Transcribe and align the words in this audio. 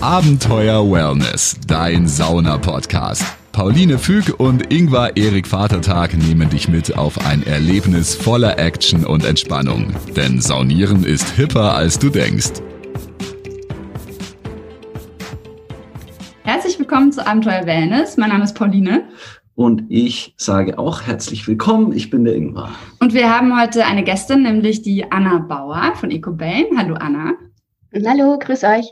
Abenteuer 0.00 0.88
Wellness, 0.88 1.56
dein 1.66 2.06
Sauna-Podcast. 2.06 3.24
Pauline 3.50 3.98
Füg 3.98 4.38
und 4.38 4.72
Ingvar 4.72 5.16
Erik 5.16 5.48
Vatertag 5.48 6.16
nehmen 6.16 6.48
dich 6.48 6.68
mit 6.68 6.96
auf 6.96 7.26
ein 7.26 7.44
Erlebnis 7.44 8.14
voller 8.14 8.60
Action 8.60 9.04
und 9.04 9.24
Entspannung. 9.24 9.92
Denn 10.16 10.40
Saunieren 10.40 11.02
ist 11.02 11.30
hipper, 11.30 11.74
als 11.74 11.98
du 11.98 12.10
denkst. 12.10 12.62
Herzlich 16.44 16.78
willkommen 16.78 17.10
zu 17.10 17.26
Abenteuer 17.26 17.66
Wellness. 17.66 18.16
Mein 18.16 18.28
Name 18.28 18.44
ist 18.44 18.54
Pauline. 18.54 19.08
Und 19.56 19.82
ich 19.88 20.32
sage 20.36 20.78
auch 20.78 21.02
herzlich 21.02 21.48
willkommen. 21.48 21.92
Ich 21.92 22.08
bin 22.08 22.24
der 22.24 22.36
Ingvar. 22.36 22.70
Und 23.00 23.14
wir 23.14 23.36
haben 23.36 23.60
heute 23.60 23.84
eine 23.84 24.04
Gästin, 24.04 24.44
nämlich 24.44 24.82
die 24.82 25.10
Anna 25.10 25.40
Bauer 25.40 25.96
von 25.96 26.12
EcoBane. 26.12 26.68
Hallo 26.76 26.94
Anna. 26.94 27.32
Hallo, 27.92 28.38
grüß 28.38 28.62
euch. 28.62 28.88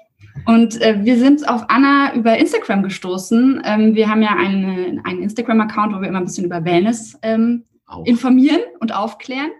Und 0.47 0.81
äh, 0.81 1.05
wir 1.05 1.19
sind 1.19 1.49
auf 1.49 1.65
Anna 1.69 2.15
über 2.15 2.39
Instagram 2.39 2.83
gestoßen. 2.83 3.63
Ähm, 3.65 3.95
wir 3.95 4.09
haben 4.09 4.23
ja 4.23 4.37
eine, 4.37 5.01
einen 5.05 5.23
Instagram-Account, 5.23 5.95
wo 5.95 6.01
wir 6.01 6.09
immer 6.09 6.19
ein 6.19 6.25
bisschen 6.25 6.45
über 6.45 6.65
Wellness 6.65 7.19
ähm, 7.23 7.65
informieren 8.05 8.61
und 8.81 8.95
aufklären. 8.95 9.51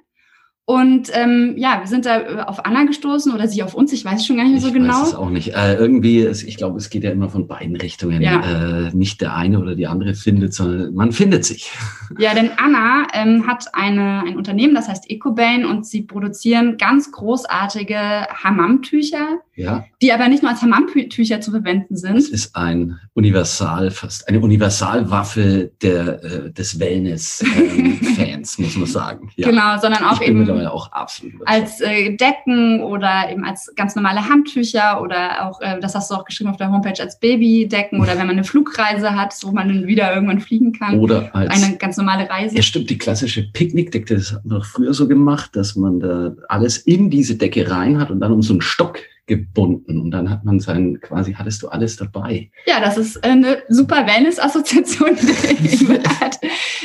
Und 0.69 1.13
ähm, 1.15 1.55
ja, 1.57 1.79
wir 1.79 1.87
sind 1.87 2.07
da 2.07 2.21
äh, 2.21 2.41
auf 2.41 2.67
Anna 2.67 2.83
gestoßen 2.83 3.33
oder 3.33 3.47
sie 3.47 3.63
auf 3.63 3.75
uns, 3.75 3.93
ich 3.93 4.05
weiß 4.05 4.27
schon 4.27 4.37
gar 4.37 4.43
nicht 4.43 4.55
mehr 4.55 4.61
so 4.61 4.67
ich 4.67 4.75
genau. 4.75 4.95
Ich 4.95 5.01
weiß 5.01 5.09
es 5.11 5.15
auch 5.15 5.31
nicht. 5.31 5.55
Äh, 5.55 5.77
irgendwie, 5.77 6.19
ist, 6.19 6.43
ich 6.43 6.57
glaube, 6.57 6.77
es 6.79 6.91
geht 6.91 7.05
ja 7.05 7.13
immer 7.13 7.29
von 7.29 7.47
beiden 7.47 7.77
Richtungen. 7.77 8.21
Ja. 8.21 8.89
Äh, 8.89 8.91
nicht 8.93 9.21
der 9.21 9.37
eine 9.37 9.61
oder 9.61 9.77
die 9.77 9.87
andere 9.87 10.15
findet, 10.15 10.55
sondern 10.55 10.93
man 10.95 11.13
findet 11.13 11.45
sich. 11.45 11.71
Ja, 12.19 12.35
denn 12.35 12.51
Anna 12.57 13.07
ähm, 13.15 13.47
hat 13.47 13.75
eine, 13.75 14.23
ein 14.27 14.37
Unternehmen, 14.37 14.75
das 14.75 14.89
heißt 14.89 15.11
EcoBane 15.11 15.69
und 15.69 15.87
sie 15.87 16.03
produzieren 16.03 16.79
ganz 16.79 17.11
großartige 17.11 17.97
Hammamtücher, 17.97 19.41
ja. 19.57 19.85
die 20.03 20.13
aber 20.13 20.29
nicht 20.29 20.43
nur 20.43 20.53
als 20.53 20.63
Hammamtücher 20.63 21.41
zu 21.41 21.51
verwenden 21.51 21.97
sind. 21.97 22.17
Es 22.17 22.29
ist 22.29 22.55
ein 22.55 22.99
Universal, 23.15 23.91
fast 23.91 24.29
eine 24.29 24.41
Universalwaffe 24.41 25.73
der, 25.83 26.23
äh, 26.23 26.53
des 26.53 26.79
Wellness-Fans, 26.79 28.59
ähm, 28.59 28.65
muss 28.65 28.77
man 28.77 28.87
sagen. 28.87 29.31
Ja. 29.37 29.49
Genau, 29.49 29.79
sondern 29.81 30.05
auch 30.05 30.21
eben 30.21 30.49
auch 30.67 30.93
absolut 30.93 31.47
als 31.47 31.81
äh, 31.81 32.15
Decken 32.17 32.83
oder 32.83 33.31
eben 33.31 33.45
als 33.45 33.73
ganz 33.77 33.97
normale 33.97 34.29
Handtücher 34.29 35.01
oder 35.01 35.47
auch, 35.49 35.61
äh, 35.61 35.81
das 35.81 35.95
hast 35.95 36.11
du 36.11 36.15
auch 36.15 36.25
geschrieben 36.25 36.51
auf 36.51 36.57
der 36.57 36.71
Homepage, 36.71 37.01
als 37.01 37.19
Babydecken 37.19 38.01
oder 38.01 38.13
wenn 38.13 38.27
man 38.27 38.31
eine 38.31 38.45
Flugreise 38.45 39.15
hat, 39.15 39.35
wo 39.43 39.53
man 39.53 39.69
dann 39.69 39.87
wieder 39.87 40.15
irgendwann 40.15 40.41
fliegen 40.41 40.73
kann. 40.73 40.99
Oder 40.99 41.35
als 41.35 41.63
eine 41.63 41.77
ganz 41.77 41.97
normale 41.97 42.29
Reise. 42.29 42.57
Ja, 42.57 42.63
stimmt, 42.63 42.91
die 42.91 42.99
klassische 42.99 43.43
Picknickdecke, 43.43 44.15
das 44.15 44.33
hat 44.33 44.45
man 44.45 44.63
früher 44.63 44.93
so 44.93 45.09
gemacht, 45.09 45.57
dass 45.57 45.77
man 45.77 46.01
da 46.01 46.35
alles 46.49 46.79
in 46.79 47.11
diese 47.11 47.37
Decke 47.37 47.71
rein 47.71 47.99
hat 47.99 48.11
und 48.11 48.21
dann 48.21 48.33
um 48.33 48.43
so 48.43 48.53
einen 48.53 48.61
Stock 48.61 48.99
gebunden 49.27 50.01
und 50.01 50.13
dann 50.13 50.31
hat 50.31 50.45
man 50.45 50.61
sein, 50.61 51.01
quasi 51.01 51.35
hattest 51.35 51.63
du 51.63 51.69
alles 51.69 51.97
dabei. 51.97 52.51
Ja, 52.67 52.81
das 52.81 52.97
ist 52.97 53.23
eine 53.25 53.63
super 53.69 54.07
Wellness-Assoziation, 54.07 55.17
die 55.17 55.89
hat. 56.21 56.39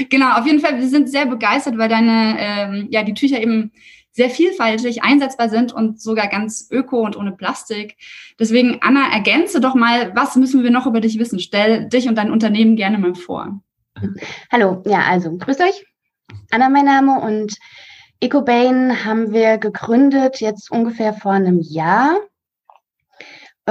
Genau, 0.09 0.37
auf 0.37 0.45
jeden 0.45 0.59
Fall, 0.59 0.79
wir 0.79 0.87
sind 0.87 1.09
sehr 1.09 1.27
begeistert, 1.27 1.77
weil 1.77 1.89
deine, 1.89 2.35
ähm, 2.39 2.87
ja, 2.89 3.03
die 3.03 3.13
Tücher 3.13 3.39
eben 3.39 3.71
sehr 4.11 4.29
vielfältig 4.29 5.03
einsetzbar 5.03 5.49
sind 5.49 5.71
und 5.71 6.01
sogar 6.01 6.27
ganz 6.27 6.67
öko 6.69 7.01
und 7.01 7.15
ohne 7.15 7.31
Plastik. 7.31 7.95
Deswegen, 8.39 8.79
Anna, 8.81 9.11
ergänze 9.13 9.61
doch 9.61 9.75
mal, 9.75 10.13
was 10.15 10.35
müssen 10.35 10.63
wir 10.63 10.71
noch 10.71 10.85
über 10.85 10.99
dich 10.99 11.17
wissen? 11.17 11.39
Stell 11.39 11.87
dich 11.87 12.09
und 12.09 12.15
dein 12.15 12.31
Unternehmen 12.31 12.75
gerne 12.75 12.97
mal 12.97 13.15
vor. 13.15 13.61
Hallo, 14.51 14.83
ja, 14.85 15.01
also 15.03 15.37
grüßt 15.37 15.61
euch. 15.61 15.85
Anna 16.49 16.69
mein 16.69 16.85
Name 16.85 17.21
und 17.21 17.57
EcoBane 18.19 19.05
haben 19.05 19.31
wir 19.31 19.57
gegründet 19.57 20.41
jetzt 20.41 20.71
ungefähr 20.71 21.13
vor 21.13 21.31
einem 21.31 21.59
Jahr. 21.59 22.17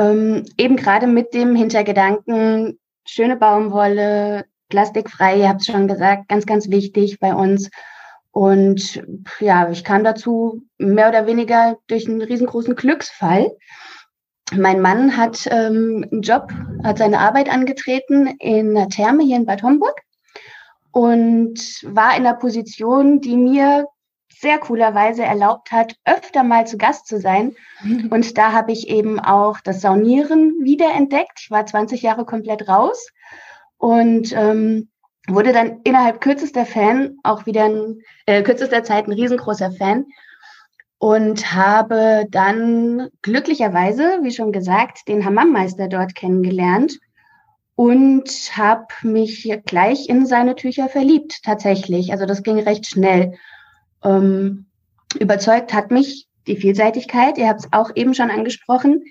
Ähm, 0.01 0.47
eben 0.57 0.77
gerade 0.77 1.07
mit 1.07 1.35
dem 1.35 1.55
Hintergedanken, 1.55 2.79
schöne 3.05 3.37
Baumwolle, 3.37 4.47
plastikfrei, 4.71 5.41
ihr 5.41 5.49
habt 5.51 5.61
es 5.61 5.67
schon 5.67 5.89
gesagt, 5.89 6.29
ganz, 6.29 6.47
ganz 6.47 6.71
wichtig 6.71 7.21
bei 7.21 7.35
uns. 7.35 7.69
Und 8.31 9.03
ja, 9.41 9.69
ich 9.69 9.85
kam 9.85 10.03
dazu 10.03 10.63
mehr 10.79 11.11
oder 11.11 11.27
weniger 11.27 11.77
durch 11.87 12.09
einen 12.09 12.23
riesengroßen 12.23 12.77
Glücksfall. 12.77 13.51
Mein 14.57 14.81
Mann 14.81 15.19
hat 15.19 15.47
ähm, 15.51 16.07
einen 16.11 16.23
Job, 16.23 16.51
hat 16.83 16.99
seine 16.99 17.19
Arbeit 17.19 17.53
angetreten 17.53 18.29
in 18.39 18.77
einer 18.77 18.89
Therme 18.89 19.23
hier 19.23 19.37
in 19.37 19.45
Bad 19.45 19.63
Homburg 19.63 20.01
und 20.93 21.59
war 21.85 22.17
in 22.17 22.27
einer 22.27 22.35
Position, 22.35 23.21
die 23.21 23.37
mir 23.37 23.87
sehr 24.41 24.59
coolerweise 24.59 25.23
erlaubt 25.23 25.71
hat, 25.71 25.97
öfter 26.05 26.43
mal 26.43 26.67
zu 26.67 26.79
Gast 26.79 27.07
zu 27.07 27.21
sein. 27.21 27.55
Und 28.11 28.39
da 28.39 28.53
habe 28.53 28.73
ich 28.73 28.89
eben 28.89 29.21
auch 29.21 29.61
das 29.61 29.81
Saunieren 29.81 30.55
wiederentdeckt. 30.63 31.41
Ich 31.41 31.51
war 31.51 31.67
20 31.67 32.03
Jahre 32.03 32.25
komplett 32.25 32.69
raus 32.69 33.09
und 33.79 34.33
ähm, 34.37 34.91
wurde 35.27 35.53
dann 35.53 35.81
innerhalb 35.85 36.21
kürzester 36.21 36.67
Fan 36.67 37.17
auch 37.23 37.47
wieder 37.47 37.67
in 37.67 38.03
äh, 38.27 38.43
kürzester 38.43 38.85
Zeit 38.85 39.07
ein 39.07 39.13
riesengroßer 39.13 39.73
Fan 39.73 40.05
und 40.99 41.55
habe 41.55 42.27
dann 42.31 43.09
glücklicherweise, 43.23 44.19
wie 44.23 44.33
schon 44.33 44.53
gesagt, 44.53 45.09
den 45.09 45.25
Hammammeister 45.25 45.89
dort 45.89 46.15
kennengelernt 46.15 46.99
und 47.75 48.29
habe 48.55 48.87
mich 49.03 49.51
gleich 49.65 50.11
in 50.11 50.27
seine 50.27 50.57
Tücher 50.57 50.91
verliebt, 50.91 51.43
tatsächlich. 51.43 52.13
Also 52.13 52.27
das 52.27 52.43
ging 52.43 52.59
recht 52.59 52.87
schnell. 52.87 53.33
Ähm, 54.05 54.67
überzeugt 55.19 55.73
hat 55.73 55.91
mich 55.91 56.29
die 56.47 56.57
Vielseitigkeit. 56.57 57.39
Ihr 57.39 57.49
habt 57.49 57.61
es 57.61 57.73
auch 57.73 57.91
eben 57.95 58.15
schon 58.15 58.31
angesprochen. 58.31 59.05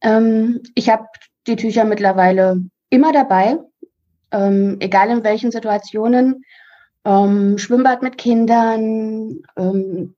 Ähm, 0.00 0.60
ich 0.74 0.88
habe 0.88 1.06
die 1.46 1.56
Tücher 1.56 1.84
mittlerweile 1.84 2.60
immer 2.90 3.12
dabei, 3.12 3.58
ähm, 4.30 4.76
egal 4.80 5.10
in 5.10 5.24
welchen 5.24 5.50
Situationen. 5.50 6.44
Ähm, 7.04 7.58
Schwimmbad 7.58 8.02
mit 8.02 8.16
Kindern, 8.16 9.42
ähm, 9.56 10.14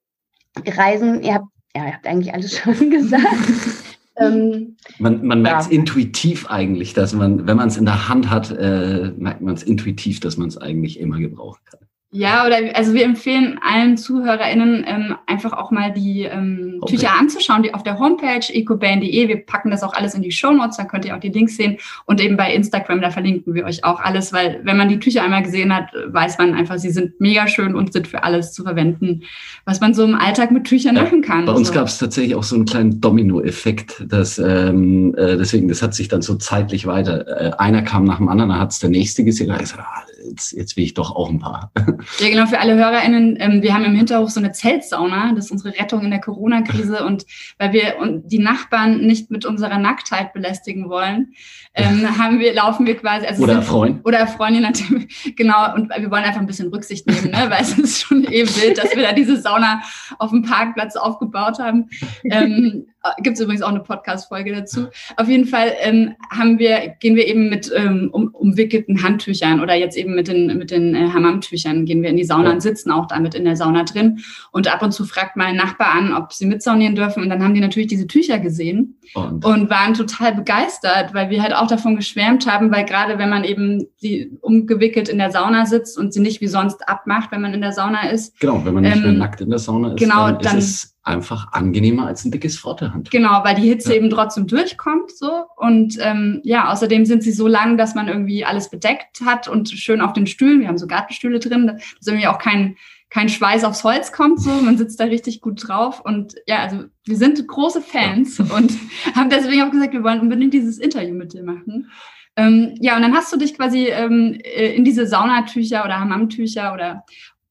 Reisen. 0.67 1.23
Ihr 1.23 1.35
habt, 1.35 1.47
ja, 1.75 1.87
ihr 1.87 1.95
habt 1.95 2.07
eigentlich 2.07 2.35
alles 2.35 2.59
schon 2.59 2.91
gesagt. 2.91 3.25
Ähm, 4.17 4.77
man 5.01 5.27
man 5.27 5.43
merkt 5.43 5.63
es 5.63 5.67
ja. 5.67 5.73
intuitiv 5.73 6.49
eigentlich, 6.49 6.95
dass 6.95 7.15
man, 7.15 7.49
wenn 7.49 7.57
man 7.57 7.67
es 7.67 7.77
in 7.77 7.85
der 7.85 8.09
Hand 8.09 8.31
hat, 8.31 8.49
äh, 8.53 9.13
merkt 9.17 9.41
man 9.41 9.55
es 9.55 9.65
intuitiv, 9.65 10.21
dass 10.21 10.37
man 10.37 10.47
es 10.47 10.57
eigentlich 10.57 11.01
immer 11.01 11.19
gebrauchen 11.19 11.61
kann. 11.65 11.81
Ja, 12.17 12.47
oder 12.47 12.59
also 12.75 12.95
wir 12.95 13.05
empfehlen 13.05 13.59
allen 13.61 13.97
ZuhörerInnen 13.97 14.85
ähm, 14.87 15.17
einfach 15.27 15.53
auch 15.53 15.73
mal 15.73 15.93
die 15.93 16.23
ähm, 16.23 16.81
Tücher 16.87 17.11
anzuschauen, 17.19 17.65
die 17.65 17.75
auf 17.75 17.83
der 17.83 17.99
Homepage 17.99 18.53
ecoband.de. 18.53 19.27
Wir 19.27 19.45
packen 19.45 19.73
das 19.73 19.83
auch 19.83 19.93
alles 19.95 20.15
in 20.15 20.23
die 20.23 20.31
Show 20.31 20.53
Notes, 20.53 20.77
dann 20.77 20.87
könnt 20.87 21.05
ihr 21.05 21.17
auch 21.17 21.19
die 21.19 21.31
Links 21.31 21.57
sehen. 21.57 21.79
Und 22.05 22.21
eben 22.21 22.37
bei 22.37 22.55
Instagram, 22.55 23.01
da 23.01 23.11
verlinken 23.11 23.55
wir 23.55 23.65
euch 23.65 23.83
auch 23.83 23.99
alles, 23.99 24.33
weil 24.33 24.61
wenn 24.63 24.77
man 24.77 24.89
die 24.89 25.01
Tücher 25.01 25.25
einmal 25.25 25.43
gesehen 25.43 25.75
hat, 25.75 25.89
weiß 26.07 26.39
man 26.39 26.55
einfach, 26.55 26.79
sie 26.79 26.91
sind 26.91 27.21
mega 27.21 27.49
schön 27.49 27.75
und 27.75 27.93
sind 27.93 28.07
für 28.07 28.23
alles 28.23 28.53
zu 28.53 28.63
verwenden, 28.63 29.25
was 29.65 29.81
man 29.81 29.93
so 29.93 30.05
im 30.05 30.15
Alltag 30.15 30.53
mit 30.53 30.67
Tüchern 30.67 30.95
ja, 30.95 31.03
machen 31.03 31.21
kann. 31.21 31.47
Bei 31.47 31.53
uns 31.53 31.67
so. 31.67 31.75
gab 31.75 31.89
es 31.89 31.99
tatsächlich 31.99 32.37
auch 32.37 32.45
so 32.45 32.55
einen 32.55 32.65
kleinen 32.65 33.01
Domino-Effekt, 33.01 34.05
dass 34.07 34.39
ähm, 34.39 35.17
äh, 35.17 35.37
deswegen, 35.37 35.67
das 35.67 35.83
hat 35.83 35.95
sich 35.95 36.07
dann 36.07 36.23
so 36.23 36.37
zeitlich 36.37 36.87
weiter. 36.87 37.27
Äh, 37.27 37.51
einer 37.59 37.83
kam 37.83 38.05
nach 38.05 38.19
dem 38.19 38.29
anderen, 38.29 38.51
dann 38.51 38.61
hat 38.61 38.71
es 38.71 38.79
der 38.79 38.91
nächste 38.91 39.25
gesehen, 39.25 39.49
da 39.49 39.57
ist 39.57 39.73
er, 39.73 39.81
ah, 39.81 40.05
jetzt, 40.25 40.53
jetzt 40.53 40.77
will 40.77 40.85
ich 40.85 40.95
doch 40.95 41.15
auch 41.15 41.31
ein 41.31 41.39
paar. 41.39 41.73
Ja, 42.19 42.29
genau, 42.29 42.47
für 42.47 42.61
alle 42.61 42.75
HörerInnen, 42.75 43.37
ähm, 43.41 43.63
wir 43.63 43.75
haben 43.75 43.85
im 43.85 43.95
Hinterhof 43.95 44.31
so 44.31 44.39
eine 44.39 44.53
Zeltsauna, 44.53 45.33
das 45.35 45.47
ist 45.47 45.51
unsere 45.51 45.79
Rettung 45.79 46.03
in 46.03 46.11
der 46.11 46.21
Corona-Krise 46.21 47.05
und 47.05 47.25
weil 47.59 47.73
wir 47.73 47.97
und 47.99 48.31
die 48.31 48.39
Nachbarn 48.39 49.01
nicht 49.01 49.31
mit 49.31 49.47
unserer 49.47 49.79
Nacktheit 49.79 50.33
belästigen 50.33 50.89
wollen, 50.89 51.33
ähm, 51.75 52.19
haben 52.19 52.39
wir, 52.39 52.55
laufen 52.55 52.87
wir 52.87 52.97
quasi. 52.97 53.27
Also 53.27 53.43
oder 53.43 53.55
erfreuen. 53.55 54.01
Oder 54.05 54.19
erfreuen, 54.19 54.55
je 54.55 54.61
nachdem. 54.61 55.07
Genau, 55.37 55.75
und 55.75 55.91
wir 55.91 56.11
wollen 56.11 56.25
einfach 56.25 56.41
ein 56.41 56.47
bisschen 56.47 56.69
Rücksicht 56.69 57.07
nehmen, 57.07 57.31
ne? 57.31 57.47
weil 57.49 57.63
es 57.63 57.77
ist 57.79 58.03
schon 58.03 58.25
eh 58.25 58.43
wild, 58.43 58.79
dass 58.79 58.95
wir 58.95 59.03
da 59.03 59.13
diese 59.13 59.41
Sauna 59.41 59.83
auf 60.19 60.31
dem 60.31 60.43
Parkplatz 60.43 60.97
aufgebaut 60.97 61.59
haben. 61.59 61.89
Ähm, 62.31 62.87
Gibt 63.19 63.37
es 63.37 63.43
übrigens 63.43 63.63
auch 63.63 63.69
eine 63.69 63.81
Podcast-Folge 63.81 64.53
dazu. 64.53 64.87
Auf 65.17 65.29
jeden 65.29 65.47
Fall 65.47 65.73
ähm, 65.81 66.15
haben 66.31 66.59
wir, 66.59 66.95
gehen 67.01 67.17
wir 67.17 67.27
eben 67.27 67.51
mit 67.51 67.71
ähm, 67.75 68.09
um, 68.13 68.29
umwickelten 68.29 69.03
Handtüchern 69.03 69.61
oder 69.61 69.75
jetzt 69.75 69.97
eben 69.97 70.15
mit 70.15 70.29
den, 70.29 70.47
mit 70.59 70.71
den 70.71 70.95
äh, 70.95 71.09
Hammamtüchern 71.11 71.85
gehen 71.85 72.03
wir 72.03 72.11
in 72.11 72.17
die 72.17 72.25
Sauna 72.25 72.53
und 72.53 72.63
sitzen 72.63 72.91
auch 72.91 73.07
damit 73.07 73.35
in 73.35 73.45
der 73.45 73.57
Sauna 73.57 73.85
drin. 73.85 74.21
Und 74.53 74.73
ab 74.73 74.83
und 74.83 74.93
zu 74.93 75.05
fragt 75.05 75.37
mal 75.37 75.47
ein 75.47 75.57
Nachbar 75.57 75.93
an, 75.95 76.15
ob 76.15 76.33
sie 76.33 76.47
mitsaunieren 76.47 76.95
dürfen. 76.95 77.23
Und 77.23 77.29
dann 77.29 77.43
haben 77.43 77.55
die 77.55 77.61
natürlich 77.61 77.89
diese 77.89 78.07
Tücher 78.07 78.39
gesehen 78.39 78.99
und, 79.15 79.45
und 79.45 79.69
waren 79.69 79.95
total 79.95 80.35
begeistert, 80.35 81.13
weil 81.13 81.29
wir 81.29 81.43
halt 81.43 81.55
auch 81.55 81.67
davon 81.67 81.97
geschwärmt 81.97 82.51
haben, 82.51 82.71
weil 82.73 82.85
gerade 82.85 83.19
wenn 83.19 83.29
man 83.29 83.45
eben 83.45 83.87
die 84.03 84.31
umgewickelt 84.41 85.09
in 85.09 85.19
der 85.19 85.31
Sauna 85.31 85.67
sitzt 85.67 85.99
und 85.99 86.15
sie 86.15 86.21
nicht 86.21 86.41
wie 86.41 86.49
sonst 86.49 86.89
abmacht, 86.89 87.33
wenn 87.33 87.43
man 87.43 87.53
in 87.53 87.61
der 87.61 87.73
Sauna 87.73 88.09
ist. 88.09 88.39
Genau, 88.41 88.65
wenn 88.65 88.75
man 88.75 88.83
nicht 88.83 88.97
ähm, 88.97 89.03
mehr 89.03 89.13
nackt 89.13 89.41
in 89.41 89.51
der 89.51 89.59
Sauna 89.59 89.93
ist, 89.93 89.99
genau, 89.99 90.29
dann, 90.29 90.39
dann 90.39 90.59
ist 90.59 90.71
es 90.71 90.94
einfach 91.05 91.53
angenehmer 91.53 92.07
als 92.07 92.25
ein 92.25 92.31
dickes 92.31 92.59
Vorderhandtuch. 92.59 93.13
Genau, 93.13 93.45
weil 93.45 93.55
die 93.55 93.69
Hitze 93.69 93.91
ja. 93.91 93.97
eben 93.97 94.11
trotzdem 94.11 94.47
durchkommt 94.47 95.11
so 95.11 95.45
und 95.57 95.99
ähm, 96.01 96.41
ja, 96.45 96.73
außerdem 96.73 97.05
sind 97.05 97.23
sie 97.23 97.33
so 97.33 97.47
lang, 97.47 97.77
dass 97.77 97.95
man 97.95 98.09
irgendwie 98.09 98.45
alles 98.45 98.71
bedeckt 98.71 99.21
hat 99.25 99.47
und 99.47 99.69
schön 99.69 100.01
auf 100.01 100.15
den 100.15 100.27
Stühlen. 100.27 100.61
Wir 100.61 100.69
haben 100.69 100.79
so 100.79 100.87
Gartenstühle 100.87 101.41
drin, 101.41 101.67
dass 101.67 102.07
irgendwie 102.07 102.27
auch 102.27 102.39
kein 102.39 102.77
kein 103.11 103.29
Schweiß 103.29 103.63
aufs 103.63 103.85
Holz 103.85 104.11
kommt, 104.11 104.41
so 104.41 104.51
man 104.51 104.77
sitzt 104.77 104.99
da 104.99 105.05
richtig 105.05 105.41
gut 105.41 105.69
drauf 105.69 106.01
und 106.01 106.35
ja, 106.47 106.59
also 106.59 106.85
wir 107.05 107.17
sind 107.17 107.47
große 107.47 107.81
Fans 107.81 108.39
ja. 108.39 108.47
und 108.47 108.73
haben 109.15 109.31
deswegen 109.31 109.63
auch 109.63 109.71
gesagt, 109.71 109.93
wir 109.93 110.03
wollen 110.03 110.21
unbedingt 110.21 110.53
dieses 110.53 110.79
Interview 110.79 111.15
mit 111.15 111.33
dir 111.33 111.45
machen. 111.45 111.91
Ähm, 112.37 112.75
ja, 112.81 112.97
und 112.97 113.03
dann 113.03 113.15
hast 113.15 113.33
du 113.33 113.37
dich 113.37 113.55
quasi 113.55 113.87
ähm, 113.87 114.37
äh, 114.43 114.75
in 114.75 114.85
diese 114.85 115.07
Saunatücher 115.07 115.85
oder 115.85 116.01
Hammamtücher 116.01 116.75
oder 116.75 117.05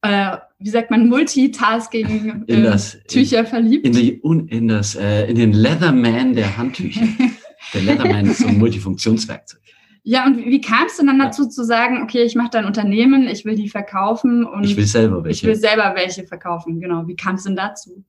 äh, 0.04 0.38
wie 0.60 0.70
sagt 0.70 0.92
man, 0.92 1.08
Multitasking 1.08 2.44
äh, 2.48 2.62
das, 2.62 2.98
Tücher 3.08 3.40
in, 3.40 3.46
verliebt. 3.46 3.86
In, 3.86 3.94
die, 3.94 4.22
in, 4.50 4.68
das, 4.68 4.96
äh, 4.96 5.26
in 5.26 5.36
den 5.36 5.54
Leatherman 5.54 6.34
der 6.34 6.58
Handtücher. 6.58 7.08
der 7.74 7.82
Leatherman 7.82 8.28
ist 8.28 8.40
so 8.40 8.48
ein 8.48 8.60
Multifunktionswerkzeug. 8.60 9.62
Ja, 10.04 10.26
und 10.26 10.38
wie 10.38 10.60
kam 10.60 10.88
es 10.88 10.98
denn 10.98 11.08
dann 11.08 11.20
dazu 11.20 11.48
zu 11.48 11.64
sagen, 11.64 12.04
okay, 12.04 12.24
ich 12.24 12.36
mache 12.36 12.50
da 12.52 12.60
ein 12.60 12.66
Unternehmen, 12.66 13.30
ich 13.30 13.46
will 13.46 13.56
die 13.56 13.70
verkaufen 13.70 14.44
und 14.44 14.66
ich 14.66 14.76
will 14.76 14.86
selber 14.86 15.24
welche. 15.24 15.46
Ich 15.46 15.48
will 15.48 15.56
selber 15.56 15.94
welche 15.96 16.26
verkaufen, 16.26 16.82
genau. 16.82 17.08
Wie 17.08 17.16
kam 17.16 17.36
es 17.36 17.44
denn 17.44 17.56
dazu? 17.56 18.04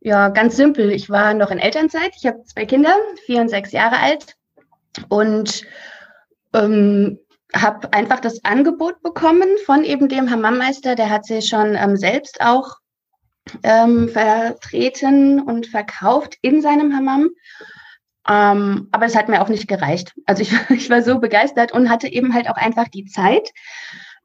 Ja, 0.00 0.30
ganz 0.30 0.56
simpel. 0.56 0.90
Ich 0.90 1.10
war 1.10 1.34
noch 1.34 1.50
in 1.50 1.58
Elternzeit. 1.58 2.12
Ich 2.16 2.26
habe 2.26 2.42
zwei 2.44 2.64
Kinder, 2.64 2.94
vier 3.26 3.42
und 3.42 3.50
sechs 3.50 3.72
Jahre 3.72 3.98
alt 3.98 4.36
und 5.10 5.62
ähm, 6.54 7.18
habe 7.54 7.92
einfach 7.92 8.20
das 8.20 8.44
Angebot 8.44 9.02
bekommen 9.02 9.48
von 9.66 9.84
eben 9.84 10.08
dem 10.08 10.30
Hammammeister. 10.30 10.94
Der 10.94 11.10
hat 11.10 11.26
sich 11.26 11.46
schon 11.46 11.74
ähm, 11.74 11.96
selbst 11.96 12.40
auch 12.40 12.76
ähm, 13.62 14.08
vertreten 14.08 15.40
und 15.40 15.66
verkauft 15.66 16.36
in 16.42 16.62
seinem 16.62 16.96
Hammam. 16.96 17.30
Ähm, 18.28 18.88
aber 18.92 19.06
es 19.06 19.16
hat 19.16 19.28
mir 19.28 19.42
auch 19.42 19.48
nicht 19.48 19.68
gereicht. 19.68 20.14
Also 20.26 20.42
ich, 20.42 20.52
ich, 20.70 20.90
war 20.90 21.02
so 21.02 21.18
begeistert 21.18 21.72
und 21.72 21.90
hatte 21.90 22.08
eben 22.08 22.34
halt 22.34 22.48
auch 22.48 22.56
einfach 22.56 22.88
die 22.88 23.04
Zeit. 23.04 23.50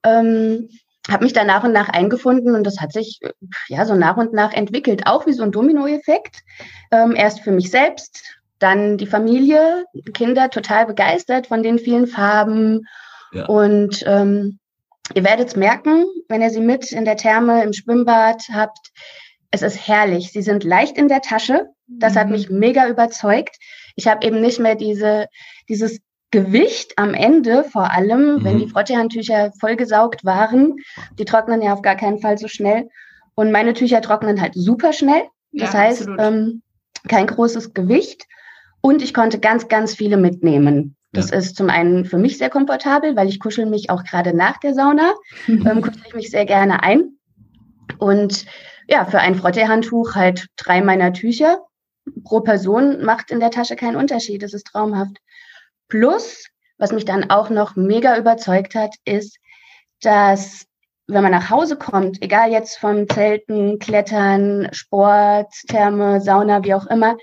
Ähm, 0.03 0.69
habe 1.09 1.23
mich 1.23 1.33
da 1.33 1.43
nach 1.43 1.63
und 1.63 1.71
nach 1.71 1.89
eingefunden 1.89 2.53
und 2.53 2.65
das 2.65 2.79
hat 2.79 2.91
sich 2.91 3.21
ja 3.69 3.85
so 3.85 3.95
nach 3.95 4.17
und 4.17 4.33
nach 4.33 4.53
entwickelt, 4.53 5.07
auch 5.07 5.25
wie 5.25 5.33
so 5.33 5.43
ein 5.43 5.51
Dominoeffekt. 5.53 6.41
Ähm, 6.91 7.15
erst 7.15 7.41
für 7.41 7.51
mich 7.51 7.71
selbst, 7.71 8.23
dann 8.59 8.97
die 8.97 9.07
Familie, 9.07 9.85
Kinder 10.13 10.49
total 10.49 10.85
begeistert 10.85 11.47
von 11.47 11.63
den 11.63 11.79
vielen 11.79 12.07
Farben. 12.07 12.87
Ja. 13.31 13.45
Und 13.45 14.03
ähm, 14.05 14.59
ihr 15.13 15.23
werdet 15.23 15.49
es 15.49 15.55
merken, 15.55 16.05
wenn 16.29 16.41
ihr 16.41 16.49
sie 16.49 16.61
mit 16.61 16.91
in 16.91 17.05
der 17.05 17.17
Therme, 17.17 17.63
im 17.63 17.73
Schwimmbad 17.73 18.43
habt. 18.51 18.91
Es 19.51 19.61
ist 19.61 19.87
herrlich. 19.87 20.31
Sie 20.31 20.41
sind 20.41 20.63
leicht 20.63 20.97
in 20.97 21.07
der 21.07 21.21
Tasche. 21.21 21.67
Das 21.87 22.13
mhm. 22.13 22.19
hat 22.19 22.29
mich 22.29 22.49
mega 22.49 22.87
überzeugt. 22.87 23.57
Ich 23.95 24.07
habe 24.07 24.25
eben 24.25 24.41
nicht 24.41 24.59
mehr 24.59 24.75
diese, 24.75 25.27
dieses 25.69 25.99
Gewicht 26.31 26.93
am 26.97 27.13
Ende, 27.13 27.63
vor 27.63 27.91
allem, 27.91 28.35
mhm. 28.35 28.43
wenn 28.43 28.59
die 28.59 28.67
Frottehandtücher 28.67 29.51
vollgesaugt 29.59 30.25
waren. 30.25 30.75
Die 31.17 31.25
trocknen 31.25 31.61
ja 31.61 31.73
auf 31.73 31.81
gar 31.81 31.95
keinen 31.95 32.19
Fall 32.19 32.37
so 32.37 32.47
schnell. 32.47 32.89
Und 33.35 33.51
meine 33.51 33.73
Tücher 33.73 34.01
trocknen 34.01 34.41
halt 34.41 34.53
super 34.55 34.91
schnell. 34.93 35.23
Das 35.53 35.73
ja, 35.73 35.79
heißt, 35.79 36.07
ähm, 36.19 36.61
kein 37.07 37.27
großes 37.27 37.73
Gewicht. 37.73 38.25
Und 38.81 39.01
ich 39.01 39.13
konnte 39.13 39.39
ganz, 39.39 39.67
ganz 39.69 39.95
viele 39.95 40.17
mitnehmen. 40.17 40.96
Das 41.13 41.31
ja. 41.31 41.37
ist 41.37 41.55
zum 41.55 41.69
einen 41.69 42.05
für 42.05 42.17
mich 42.17 42.37
sehr 42.37 42.49
komfortabel, 42.49 43.15
weil 43.15 43.29
ich 43.29 43.39
kuschel 43.39 43.65
mich 43.65 43.89
auch 43.89 44.03
gerade 44.03 44.35
nach 44.35 44.57
der 44.57 44.73
Sauna, 44.73 45.13
ähm, 45.47 45.81
kuschel 45.81 46.03
ich 46.05 46.13
mich 46.13 46.31
sehr 46.31 46.45
gerne 46.45 46.83
ein. 46.83 47.17
Und 47.97 48.45
ja, 48.87 49.05
für 49.05 49.19
ein 49.19 49.35
Frottehandtuch 49.35 50.15
halt 50.15 50.47
drei 50.55 50.81
meiner 50.81 51.13
Tücher 51.13 51.63
pro 52.23 52.41
Person 52.41 53.03
macht 53.03 53.31
in 53.31 53.39
der 53.39 53.51
Tasche 53.51 53.75
keinen 53.75 53.95
Unterschied. 53.95 54.43
Das 54.43 54.53
ist 54.53 54.67
traumhaft. 54.67 55.17
Plus, 55.89 56.47
was 56.77 56.91
mich 56.91 57.05
dann 57.05 57.29
auch 57.29 57.49
noch 57.49 57.75
mega 57.75 58.17
überzeugt 58.17 58.75
hat, 58.75 58.95
ist, 59.05 59.37
dass 60.01 60.65
wenn 61.07 61.23
man 61.23 61.31
nach 61.31 61.49
Hause 61.49 61.77
kommt, 61.77 62.21
egal 62.21 62.51
jetzt 62.51 62.77
vom 62.77 63.07
Zelten, 63.07 63.79
Klettern, 63.79 64.67
Sport, 64.73 65.51
Therme, 65.67 66.19
Sauna, 66.19 66.63
wie 66.63 66.73
auch 66.73 66.85
immer, 66.87 67.17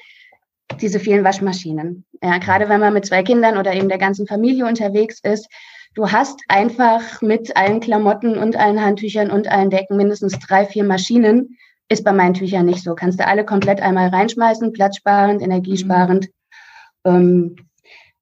diese 0.80 1.00
vielen 1.00 1.24
Waschmaschinen. 1.24 2.04
Ja, 2.22 2.38
gerade 2.38 2.68
wenn 2.68 2.80
man 2.80 2.94
mit 2.94 3.06
zwei 3.06 3.22
Kindern 3.22 3.58
oder 3.58 3.74
eben 3.74 3.88
der 3.88 3.98
ganzen 3.98 4.26
Familie 4.26 4.66
unterwegs 4.66 5.20
ist, 5.22 5.48
du 5.94 6.10
hast 6.10 6.40
einfach 6.48 7.22
mit 7.22 7.56
allen 7.56 7.80
Klamotten 7.80 8.38
und 8.38 8.56
allen 8.56 8.82
Handtüchern 8.82 9.30
und 9.30 9.48
allen 9.48 9.70
Decken 9.70 9.96
mindestens 9.96 10.38
drei, 10.38 10.66
vier 10.66 10.84
Maschinen, 10.84 11.56
ist 11.88 12.04
bei 12.04 12.12
meinen 12.12 12.34
Tüchern 12.34 12.66
nicht 12.66 12.82
so. 12.82 12.94
Kannst 12.94 13.20
du 13.20 13.26
alle 13.26 13.44
komplett 13.44 13.80
einmal 13.80 14.08
reinschmeißen, 14.08 14.72
platzsparend, 14.72 15.42
energiesparend. 15.42 16.28
Mhm. 17.04 17.10
Ähm, 17.12 17.56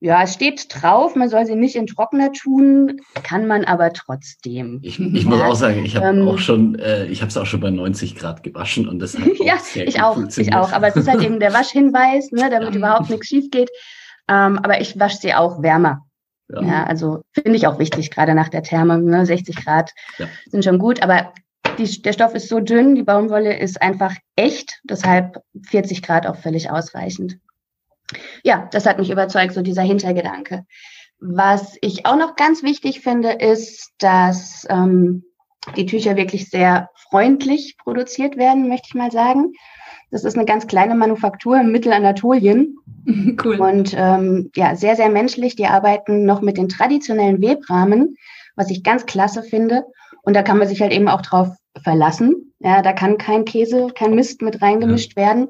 ja, 0.02 0.25
es 0.25 0.34
steht 0.34 0.66
drauf, 0.69 1.14
man 1.14 1.28
soll 1.28 1.46
sie 1.46 1.54
nicht 1.54 1.76
in 1.76 1.87
Trockner 1.87 2.32
tun, 2.32 3.00
kann 3.22 3.46
man 3.46 3.64
aber 3.64 3.93
trotzdem. 3.93 4.81
Ich, 4.82 4.99
ich 4.99 5.25
muss 5.25 5.40
auch 5.40 5.54
sagen, 5.54 5.84
ich 5.84 5.94
habe 5.94 6.06
ähm, 6.06 6.26
auch 6.26 6.38
schon, 6.38 6.75
äh, 6.75 7.06
ich 7.06 7.20
habe 7.20 7.28
es 7.28 7.37
auch 7.37 7.46
schon 7.46 7.60
bei 7.60 7.70
90 7.70 8.16
Grad 8.16 8.43
gewaschen 8.43 8.88
und 8.88 8.99
das 8.99 9.16
hat 9.16 9.28
ja, 9.38 9.54
ich 9.76 10.02
auch, 10.02 10.19
ich 10.37 10.54
auch. 10.56 10.72
Aber 10.72 10.88
es 10.88 10.96
ist 10.96 11.08
halt 11.08 11.22
eben 11.22 11.38
der 11.38 11.52
Waschhinweis, 11.54 12.32
ne, 12.32 12.50
damit 12.50 12.70
ja. 12.70 12.78
überhaupt 12.78 13.10
nichts 13.10 13.28
schief 13.28 13.49
geht. 13.52 13.70
Ähm, 14.28 14.58
aber 14.58 14.81
ich 14.81 14.99
wasche 14.99 15.19
sie 15.19 15.34
auch 15.34 15.62
wärmer. 15.62 16.04
Ja, 16.49 16.62
ja 16.62 16.84
also 16.84 17.22
finde 17.31 17.54
ich 17.54 17.69
auch 17.69 17.78
wichtig, 17.78 18.10
gerade 18.10 18.34
nach 18.34 18.49
der 18.49 18.64
Therme. 18.64 18.99
Ne, 18.99 19.25
60 19.25 19.54
Grad 19.54 19.93
ja. 20.19 20.26
sind 20.46 20.64
schon 20.64 20.81
gut, 20.81 21.00
aber 21.00 21.32
die, 21.78 22.02
der 22.02 22.12
Stoff 22.12 22.34
ist 22.34 22.49
so 22.49 22.58
dünn, 22.58 22.96
die 22.96 23.04
Baumwolle 23.04 23.56
ist 23.56 23.81
einfach 23.81 24.16
echt, 24.34 24.81
deshalb 24.82 25.44
40 25.69 26.02
Grad 26.02 26.26
auch 26.26 26.37
völlig 26.37 26.72
ausreichend. 26.72 27.38
Ja, 28.43 28.69
das 28.73 28.87
hat 28.87 28.99
mich 28.99 29.11
überzeugt, 29.11 29.55
so 29.55 29.62
dieser 29.62 29.82
Hintergedanke. 29.82 30.64
Was 31.20 31.76
ich 31.81 32.06
auch 32.06 32.17
noch 32.17 32.37
ganz 32.37 32.62
wichtig 32.62 33.00
finde, 33.00 33.31
ist, 33.31 33.93
dass 33.99 34.67
ähm, 34.69 35.25
die 35.76 35.87
Tücher 35.87 36.17
wirklich 36.17 36.50
sehr 36.50 36.91
freundlich 37.11 37.76
produziert 37.79 38.37
werden, 38.37 38.69
möchte 38.69 38.88
ich 38.88 38.94
mal 38.94 39.11
sagen. 39.11 39.53
Das 40.11 40.25
ist 40.25 40.37
eine 40.37 40.44
ganz 40.44 40.67
kleine 40.67 40.94
Manufaktur 40.94 41.59
im 41.61 41.73
Mittelanatolien. 41.73 42.76
Cool. 43.44 43.56
Und 43.56 43.94
ähm, 43.99 44.53
ja, 44.55 44.76
sehr, 44.76 44.94
sehr 44.94 45.09
menschlich. 45.09 45.56
Die 45.56 45.67
arbeiten 45.67 46.25
noch 46.25 46.41
mit 46.41 46.56
den 46.56 46.69
traditionellen 46.69 47.41
Webrahmen, 47.41 48.17
was 48.55 48.70
ich 48.70 48.85
ganz 48.85 49.06
klasse 49.06 49.43
finde. 49.43 49.87
Und 50.23 50.37
da 50.37 50.43
kann 50.43 50.56
man 50.56 50.69
sich 50.69 50.81
halt 50.81 50.93
eben 50.93 51.09
auch 51.09 51.20
drauf 51.20 51.49
verlassen. 51.82 52.55
Ja, 52.61 52.81
da 52.81 52.93
kann 52.93 53.19
kein 53.19 53.44
Käse, 53.44 53.88
kein 53.93 54.14
Mist 54.14 54.41
mit 54.41 54.62
reingemischt 54.62 55.14
ja. 55.17 55.25
werden. 55.25 55.49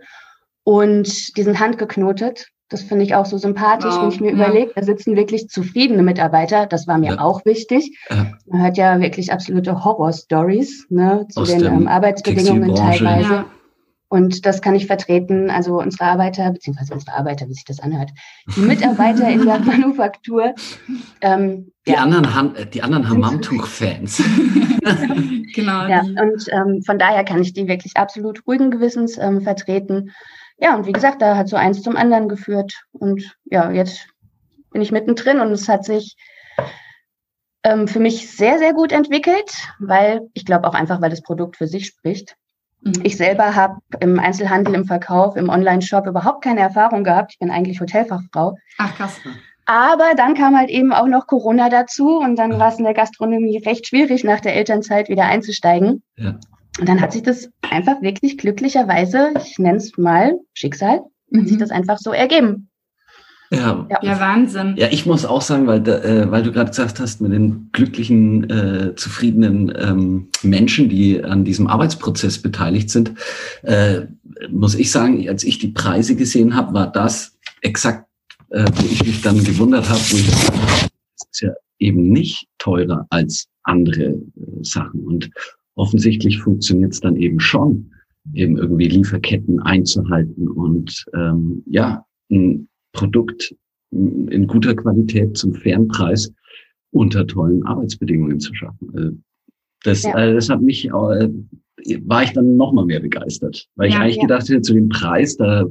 Und 0.65 1.37
die 1.37 1.43
sind 1.43 1.59
handgeknotet. 1.61 2.49
Das 2.69 2.83
finde 2.83 3.05
ich 3.05 3.15
auch 3.15 3.27
so 3.27 3.37
sympathisch, 3.37 3.95
wow. 3.95 4.03
wenn 4.03 4.09
ich 4.09 4.21
mir 4.21 4.29
ja. 4.29 4.35
überlege, 4.35 4.73
da 4.75 4.83
sitzen 4.83 5.15
wirklich 5.15 5.49
zufriedene 5.49 6.03
Mitarbeiter. 6.03 6.67
Das 6.67 6.87
war 6.87 6.97
mir 6.97 7.15
ja. 7.15 7.21
auch 7.21 7.45
wichtig. 7.45 7.99
Man 8.09 8.63
hört 8.63 8.79
ja 8.79 8.99
wirklich 9.01 9.31
absolute 9.31 9.85
Horror-Stories 9.85 10.87
ne, 10.89 11.27
zu 11.29 11.41
Aus 11.41 11.51
den 11.51 11.65
ähm, 11.67 11.87
Arbeitsbedingungen 11.87 12.75
teilweise. 12.75 13.45
Und 14.13 14.45
das 14.45 14.61
kann 14.61 14.75
ich 14.75 14.87
vertreten. 14.87 15.49
Also 15.49 15.81
unsere 15.81 16.05
Arbeiter, 16.05 16.51
beziehungsweise 16.51 16.93
unsere 16.93 17.17
Arbeiter, 17.17 17.49
wie 17.49 17.55
sich 17.55 17.65
das 17.65 17.81
anhört, 17.81 18.11
die 18.57 18.61
Mitarbeiter 18.61 19.27
in 19.29 19.47
der 19.47 19.59
Manufaktur. 19.65 20.55
Ähm, 21.23 21.73
die, 21.87 21.93
ja. 21.93 21.99
anderen 21.99 22.35
Han 22.35 22.55
die 22.75 22.83
anderen 22.83 23.09
Hammamtuch-Fans. 23.09 24.23
genau. 25.55 25.87
Ja, 25.89 26.03
und 26.03 26.47
ähm, 26.53 26.83
von 26.83 26.99
daher 26.99 27.25
kann 27.25 27.41
ich 27.41 27.55
die 27.55 27.67
wirklich 27.69 27.97
absolut 27.97 28.47
ruhigen 28.47 28.71
Gewissens 28.71 29.17
ähm, 29.17 29.41
vertreten. 29.41 30.11
Ja, 30.63 30.77
und 30.77 30.87
wie 30.87 30.93
gesagt, 30.93 31.21
da 31.21 31.37
hat 31.37 31.49
so 31.49 31.57
eins 31.57 31.83
zum 31.83 31.97
anderen 31.97 32.29
geführt. 32.29 32.85
Und 32.93 33.37
ja, 33.47 33.73
jetzt 33.73 34.07
bin 34.71 34.81
ich 34.81 34.93
mittendrin 34.93 35.41
und 35.41 35.51
es 35.51 35.69
hat 35.69 35.85
sich 35.85 36.17
ähm, 37.65 37.89
für 37.89 37.99
mich 37.99 38.31
sehr, 38.31 38.61
sehr 38.61 38.73
gut 38.73 38.93
entwickelt, 38.93 39.53
weil 39.81 40.21
ich 40.35 40.45
glaube 40.45 40.69
auch 40.69 40.75
einfach, 40.75 41.01
weil 41.01 41.11
das 41.11 41.23
Produkt 41.23 41.57
für 41.57 41.67
sich 41.67 41.87
spricht. 41.87 42.37
Mhm. 42.81 42.93
Ich 43.03 43.17
selber 43.17 43.57
habe 43.57 43.79
im 43.99 44.21
Einzelhandel, 44.21 44.77
im 44.77 44.85
Verkauf, 44.85 45.35
im 45.35 45.49
Online-Shop 45.49 46.07
überhaupt 46.07 46.45
keine 46.45 46.61
Erfahrung 46.61 47.03
gehabt. 47.03 47.33
Ich 47.33 47.39
bin 47.41 47.51
eigentlich 47.51 47.81
Hotelfachfrau. 47.81 48.57
Ach, 48.79 48.97
krass. 48.97 49.19
Aber 49.65 50.15
dann 50.17 50.35
kam 50.35 50.57
halt 50.57 50.71
eben 50.71 50.93
auch 50.93 51.09
noch 51.09 51.27
Corona 51.27 51.71
dazu 51.71 52.19
und 52.19 52.37
dann 52.37 52.61
war 52.61 52.69
es 52.69 52.79
in 52.79 52.85
der 52.85 52.95
Gastronomie 52.95 53.59
recht 53.59 53.89
schwierig, 53.89 54.23
nach 54.23 54.41
der 54.41 54.55
Elternzeit 54.55 55.09
wieder 55.09 55.25
einzusteigen. 55.25 56.05
Ja. 56.17 56.39
Und 56.79 56.89
dann 56.89 57.01
hat 57.01 57.13
sich 57.13 57.23
das 57.23 57.51
einfach 57.71 58.01
wirklich 58.03 58.39
glücklicherweise, 58.39 59.35
ich 59.45 59.59
nenne 59.59 59.77
es 59.77 59.97
mal 59.99 60.39
Schicksal, 60.55 61.03
mhm. 61.31 61.41
hat 61.41 61.49
sich 61.49 61.57
mhm. 61.57 61.61
das 61.61 61.71
einfach 61.71 61.99
so 61.99 62.13
ergeben. 62.13 62.69
Ja. 63.53 63.87
ja, 64.01 64.19
Wahnsinn. 64.19 64.77
Ja, 64.79 64.89
ich 64.91 65.05
muss 65.05 65.27
auch 65.27 65.43
sagen, 65.43 65.67
weil, 65.67 65.87
äh, 65.87 66.31
weil 66.31 66.43
du 66.43 66.53
gerade 66.53 66.71
gesagt 66.71 66.99
hast, 67.01 67.21
mit 67.21 67.33
den 67.33 67.69
glücklichen, 67.73 68.49
äh, 68.49 68.95
zufriedenen 68.97 69.71
ähm, 69.79 70.29
Menschen, 70.43 70.89
die 70.89 71.23
an 71.23 71.45
diesem 71.45 71.67
Arbeitsprozess 71.67 72.41
beteiligt 72.41 72.89
sind, 72.89 73.13
äh, 73.63 74.07
muss 74.51 74.75
ich 74.75 74.91
sagen, 74.91 75.29
als 75.29 75.45
ich 75.45 75.59
die 75.59 75.69
Preise 75.69 76.17
gesehen 76.17 76.57
habe, 76.57 76.73
war 76.73 76.91
das 76.91 77.37
exakt, 77.61 78.09
äh, 78.49 78.65
wo 78.75 78.87
ich 78.87 79.05
mich 79.05 79.21
dann 79.21 79.45
gewundert 79.45 79.87
habe, 79.87 80.01
wo 80.01 80.17
ich 80.17 80.27
gesagt 80.31 80.57
habe, 80.57 80.89
das 81.19 81.29
ist 81.31 81.41
ja 81.43 81.53
eben 81.79 82.11
nicht 82.11 82.47
teurer 82.57 83.07
als 83.11 83.49
andere 83.65 84.05
äh, 84.05 84.23
Sachen. 84.63 85.05
Und 85.05 85.31
offensichtlich 85.75 86.39
funktioniert 86.41 86.93
es 86.93 87.01
dann 87.01 87.17
eben 87.17 87.41
schon, 87.41 87.91
eben 88.35 88.57
irgendwie 88.57 88.89
Lieferketten 88.89 89.61
einzuhalten 89.61 90.49
und 90.49 91.05
ähm, 91.15 91.63
ja, 91.67 92.05
ein 92.31 92.69
Produkt 92.93 93.55
in 93.91 94.47
guter 94.47 94.75
Qualität 94.75 95.37
zum 95.37 95.55
fairen 95.55 95.89
Preis 95.89 96.33
unter 96.93 97.27
tollen 97.27 97.65
Arbeitsbedingungen 97.65 98.41
zu 98.41 98.55
schaffen. 98.55 98.91
Also 98.95 99.11
Das, 99.85 100.03
ja. 100.03 100.17
äh, 100.17 100.35
das 100.35 100.49
hat 100.49 100.63
mich, 100.63 100.87
äh, 100.87 100.91
war 102.05 102.23
ich 102.23 102.33
dann 102.33 102.57
noch 102.57 102.73
mal 102.73 102.85
mehr 102.85 103.01
begeistert, 103.01 103.69
weil 103.77 103.89
ich 103.89 103.97
eigentlich 103.97 104.21
gedacht 104.21 104.49
hätte, 104.49 104.63
zu 104.63 104.75
dem 104.75 104.89
Preis, 104.89 105.37
da 105.37 105.67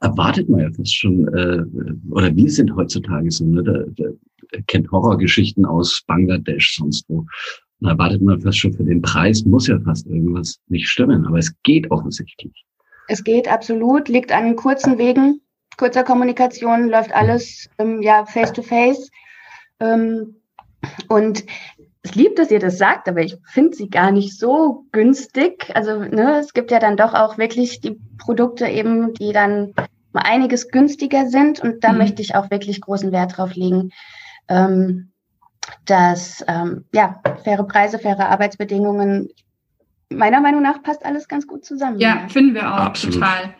erwartet 0.00 0.48
man 0.48 0.60
ja 0.60 0.70
fast 0.72 0.96
schon, 0.96 1.28
äh, 1.28 1.62
oder 2.10 2.34
wir 2.34 2.50
sind 2.50 2.74
heutzutage 2.74 3.30
so, 3.30 3.44
ne, 3.44 3.62
da, 3.62 3.84
da 3.96 4.60
kennt 4.66 4.90
Horrorgeschichten 4.90 5.64
aus 5.64 6.02
Bangladesch, 6.06 6.76
sonst 6.76 7.04
wo. 7.08 7.26
Da 7.80 7.90
erwartet 7.90 8.22
man 8.22 8.40
fast 8.40 8.58
schon 8.58 8.72
für 8.72 8.84
den 8.84 9.02
Preis, 9.02 9.44
muss 9.44 9.66
ja 9.66 9.78
fast 9.80 10.06
irgendwas 10.06 10.60
nicht 10.68 10.88
stimmen, 10.88 11.26
aber 11.26 11.38
es 11.38 11.52
geht 11.62 11.90
offensichtlich. 11.90 12.64
Es 13.08 13.24
geht 13.24 13.48
absolut, 13.48 14.08
liegt 14.08 14.32
an 14.32 14.54
kurzen 14.54 14.98
Wegen, 14.98 15.40
kurzer 15.76 16.04
Kommunikation, 16.04 16.88
läuft 16.88 17.12
alles 17.12 17.68
ähm, 17.78 18.02
ja 18.02 18.26
face 18.26 18.52
to 18.52 18.62
face. 18.62 19.10
Ähm, 19.80 20.36
und 21.08 21.44
es 22.02 22.14
liebt, 22.14 22.38
dass 22.38 22.50
ihr 22.50 22.60
das 22.60 22.78
sagt, 22.78 23.08
aber 23.08 23.20
ich 23.20 23.36
finde 23.44 23.76
sie 23.76 23.88
gar 23.88 24.10
nicht 24.10 24.38
so 24.38 24.86
günstig. 24.92 25.70
Also 25.74 26.00
ne, 26.00 26.38
es 26.40 26.52
gibt 26.54 26.70
ja 26.70 26.78
dann 26.78 26.96
doch 26.96 27.14
auch 27.14 27.36
wirklich 27.36 27.80
die 27.80 27.98
Produkte 28.18 28.66
eben, 28.66 29.12
die 29.14 29.32
dann 29.32 29.74
einiges 30.12 30.68
günstiger 30.68 31.28
sind. 31.28 31.60
Und 31.60 31.84
da 31.84 31.92
mhm. 31.92 31.98
möchte 31.98 32.22
ich 32.22 32.34
auch 32.34 32.50
wirklich 32.50 32.80
großen 32.80 33.12
Wert 33.12 33.36
drauf 33.36 33.54
legen, 33.54 33.90
ähm, 34.48 35.12
dass 35.86 36.44
ähm, 36.48 36.84
ja 36.92 37.20
faire 37.44 37.64
Preise, 37.64 37.98
faire 37.98 38.28
Arbeitsbedingungen. 38.28 39.28
Meiner 40.10 40.40
Meinung 40.40 40.62
nach 40.62 40.82
passt 40.82 41.04
alles 41.04 41.28
ganz 41.28 41.46
gut 41.46 41.64
zusammen. 41.64 42.00
Ja, 42.00 42.26
finden 42.28 42.54
wir 42.54 42.72
auch 42.72 42.78
Absolut. 42.78 43.14
total. 43.14 43.54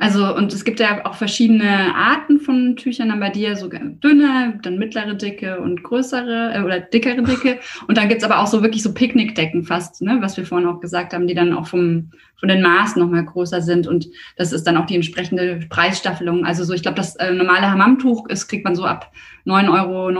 Also, 0.00 0.34
und 0.34 0.50
es 0.54 0.64
gibt 0.64 0.80
ja 0.80 1.04
auch 1.04 1.14
verschiedene 1.14 1.94
Arten 1.94 2.40
von 2.40 2.74
Tüchern 2.74 3.10
dann 3.10 3.20
bei 3.20 3.28
dir, 3.28 3.54
so 3.54 3.68
dünne, 3.68 4.58
dann 4.62 4.78
mittlere 4.78 5.12
Dicke 5.12 5.60
und 5.60 5.82
größere 5.82 6.54
äh, 6.54 6.62
oder 6.62 6.80
dickere 6.80 7.22
Dicke. 7.22 7.58
Und 7.86 7.98
dann 7.98 8.08
gibt's 8.08 8.24
aber 8.24 8.38
auch 8.38 8.46
so 8.46 8.62
wirklich 8.62 8.82
so 8.82 8.94
Picknickdecken 8.94 9.62
fast, 9.62 10.00
ne, 10.00 10.16
was 10.22 10.38
wir 10.38 10.46
vorhin 10.46 10.66
auch 10.66 10.80
gesagt 10.80 11.12
haben, 11.12 11.26
die 11.26 11.34
dann 11.34 11.52
auch 11.52 11.66
vom, 11.66 12.12
von 12.38 12.48
den 12.48 12.62
Maßen 12.62 13.00
nochmal 13.00 13.26
größer 13.26 13.60
sind. 13.60 13.86
Und 13.86 14.08
das 14.38 14.52
ist 14.52 14.66
dann 14.66 14.78
auch 14.78 14.86
die 14.86 14.94
entsprechende 14.94 15.60
Preisstaffelung. 15.68 16.46
Also 16.46 16.64
so, 16.64 16.72
ich 16.72 16.80
glaube, 16.80 16.96
das 16.96 17.16
äh, 17.16 17.34
normale 17.34 17.70
Hammamtuch 17.70 18.26
ist, 18.30 18.48
kriegt 18.48 18.64
man 18.64 18.74
so 18.74 18.86
ab 18.86 19.12
9,90 19.44 19.68
Euro. 19.70 20.10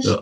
Ja. 0.00 0.18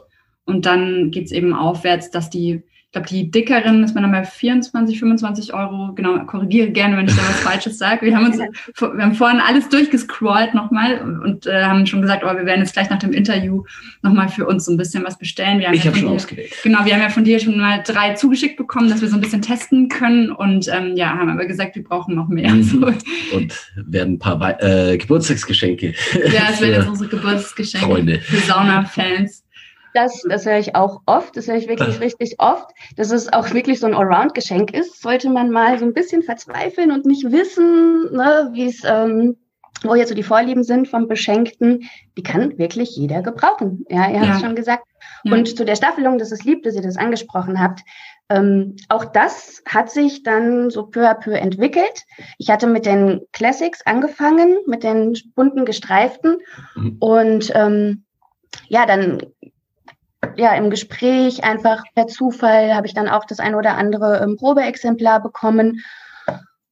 Und 0.46 0.64
dann 0.64 1.10
geht's 1.10 1.32
eben 1.32 1.52
aufwärts, 1.52 2.10
dass 2.10 2.30
die 2.30 2.62
glaube, 2.96 3.08
die 3.08 3.30
dickeren 3.30 3.84
ist 3.84 3.94
man 3.94 4.02
dann 4.02 4.12
bei 4.12 4.24
24, 4.24 4.98
25 4.98 5.54
Euro. 5.54 5.92
Genau, 5.94 6.18
korrigiere 6.24 6.70
gerne, 6.70 6.96
wenn 6.96 7.06
ich 7.06 7.14
da 7.14 7.22
was 7.22 7.40
Falsches 7.40 7.78
sage. 7.78 8.06
Wir 8.06 8.16
haben 8.16 8.26
uns, 8.26 8.38
wir 8.78 9.02
haben 9.02 9.14
vorhin 9.14 9.40
alles 9.40 9.68
durchgescrollt 9.68 10.54
nochmal 10.54 11.00
und 11.22 11.46
äh, 11.46 11.64
haben 11.64 11.86
schon 11.86 12.00
gesagt, 12.00 12.24
oh, 12.24 12.34
wir 12.34 12.46
werden 12.46 12.60
jetzt 12.60 12.72
gleich 12.72 12.88
nach 12.88 12.98
dem 12.98 13.12
Interview 13.12 13.64
nochmal 14.02 14.28
für 14.28 14.46
uns 14.46 14.64
so 14.64 14.72
ein 14.72 14.78
bisschen 14.78 15.04
was 15.04 15.18
bestellen. 15.18 15.60
ich 15.60 15.84
ja 15.84 15.90
habe 15.90 15.98
schon 15.98 16.08
dir, 16.08 16.14
ausgewählt. 16.14 16.52
Genau, 16.62 16.84
wir 16.84 16.94
haben 16.94 17.02
ja 17.02 17.10
von 17.10 17.24
dir 17.24 17.38
schon 17.38 17.58
mal 17.58 17.82
drei 17.84 18.14
zugeschickt 18.14 18.56
bekommen, 18.56 18.88
dass 18.88 19.02
wir 19.02 19.08
so 19.08 19.16
ein 19.16 19.20
bisschen 19.20 19.42
testen 19.42 19.88
können 19.88 20.30
und 20.30 20.68
ähm, 20.68 20.96
ja, 20.96 21.10
haben 21.10 21.28
aber 21.28 21.44
gesagt, 21.44 21.76
wir 21.76 21.84
brauchen 21.84 22.14
noch 22.14 22.28
mehr. 22.28 22.50
Mhm. 22.50 22.94
Und 23.34 23.72
werden 23.76 24.14
ein 24.14 24.18
paar 24.18 24.62
äh, 24.62 24.96
Geburtstagsgeschenke. 24.96 25.92
Ja, 26.32 26.48
es 26.50 26.60
werden 26.60 26.74
jetzt 26.74 26.88
unsere 26.88 27.10
Geburtstagsgeschenke 27.10 27.86
Freunde. 27.86 28.20
für 28.20 28.38
Sauna-Fans 28.38 29.45
das, 29.96 30.22
das 30.28 30.46
höre 30.46 30.58
ich 30.58 30.76
auch 30.76 31.00
oft, 31.06 31.36
das 31.36 31.48
höre 31.48 31.56
ich 31.56 31.68
wirklich 31.68 32.00
richtig 32.00 32.36
oft, 32.38 32.70
dass 32.96 33.10
es 33.10 33.32
auch 33.32 33.52
wirklich 33.52 33.80
so 33.80 33.86
ein 33.86 33.94
Allround-Geschenk 33.94 34.72
ist. 34.72 35.00
Sollte 35.00 35.30
man 35.30 35.50
mal 35.50 35.78
so 35.78 35.84
ein 35.84 35.94
bisschen 35.94 36.22
verzweifeln 36.22 36.92
und 36.92 37.06
nicht 37.06 37.30
wissen, 37.32 38.12
ne, 38.12 38.50
wie 38.52 38.66
es, 38.66 38.82
ähm, 38.84 39.36
wo 39.82 39.94
jetzt 39.94 40.10
so 40.10 40.14
die 40.14 40.22
Vorlieben 40.22 40.64
sind 40.64 40.88
vom 40.88 41.08
Beschenkten, 41.08 41.88
die 42.16 42.22
kann 42.22 42.58
wirklich 42.58 42.96
jeder 42.96 43.22
gebrauchen. 43.22 43.84
Ja, 43.88 44.10
ihr 44.10 44.20
habt 44.20 44.36
es 44.36 44.40
schon 44.40 44.54
gesagt. 44.54 44.84
Ja. 45.24 45.34
Und 45.34 45.56
zu 45.56 45.64
der 45.64 45.76
Staffelung, 45.76 46.18
das 46.18 46.32
ist 46.32 46.44
lieb, 46.44 46.62
dass 46.62 46.74
ihr 46.74 46.82
das 46.82 46.96
angesprochen 46.96 47.60
habt. 47.60 47.80
Ähm, 48.28 48.76
auch 48.88 49.04
das 49.04 49.62
hat 49.66 49.90
sich 49.90 50.22
dann 50.22 50.70
so 50.70 50.86
peu 50.86 51.08
à 51.08 51.14
peu 51.14 51.32
entwickelt. 51.32 52.02
Ich 52.38 52.50
hatte 52.50 52.66
mit 52.66 52.84
den 52.84 53.20
Classics 53.32 53.82
angefangen, 53.84 54.56
mit 54.66 54.82
den 54.82 55.16
bunten 55.34 55.64
gestreiften. 55.64 56.38
Mhm. 56.74 56.96
Und 56.98 57.52
ähm, 57.54 58.04
ja, 58.68 58.86
dann 58.86 59.22
ja, 60.36 60.54
im 60.54 60.70
Gespräch 60.70 61.44
einfach 61.44 61.84
per 61.94 62.06
Zufall 62.06 62.74
habe 62.74 62.86
ich 62.86 62.94
dann 62.94 63.08
auch 63.08 63.24
das 63.24 63.40
ein 63.40 63.54
oder 63.54 63.76
andere 63.76 64.20
ähm, 64.22 64.36
Probeexemplar 64.36 65.22
bekommen. 65.22 65.82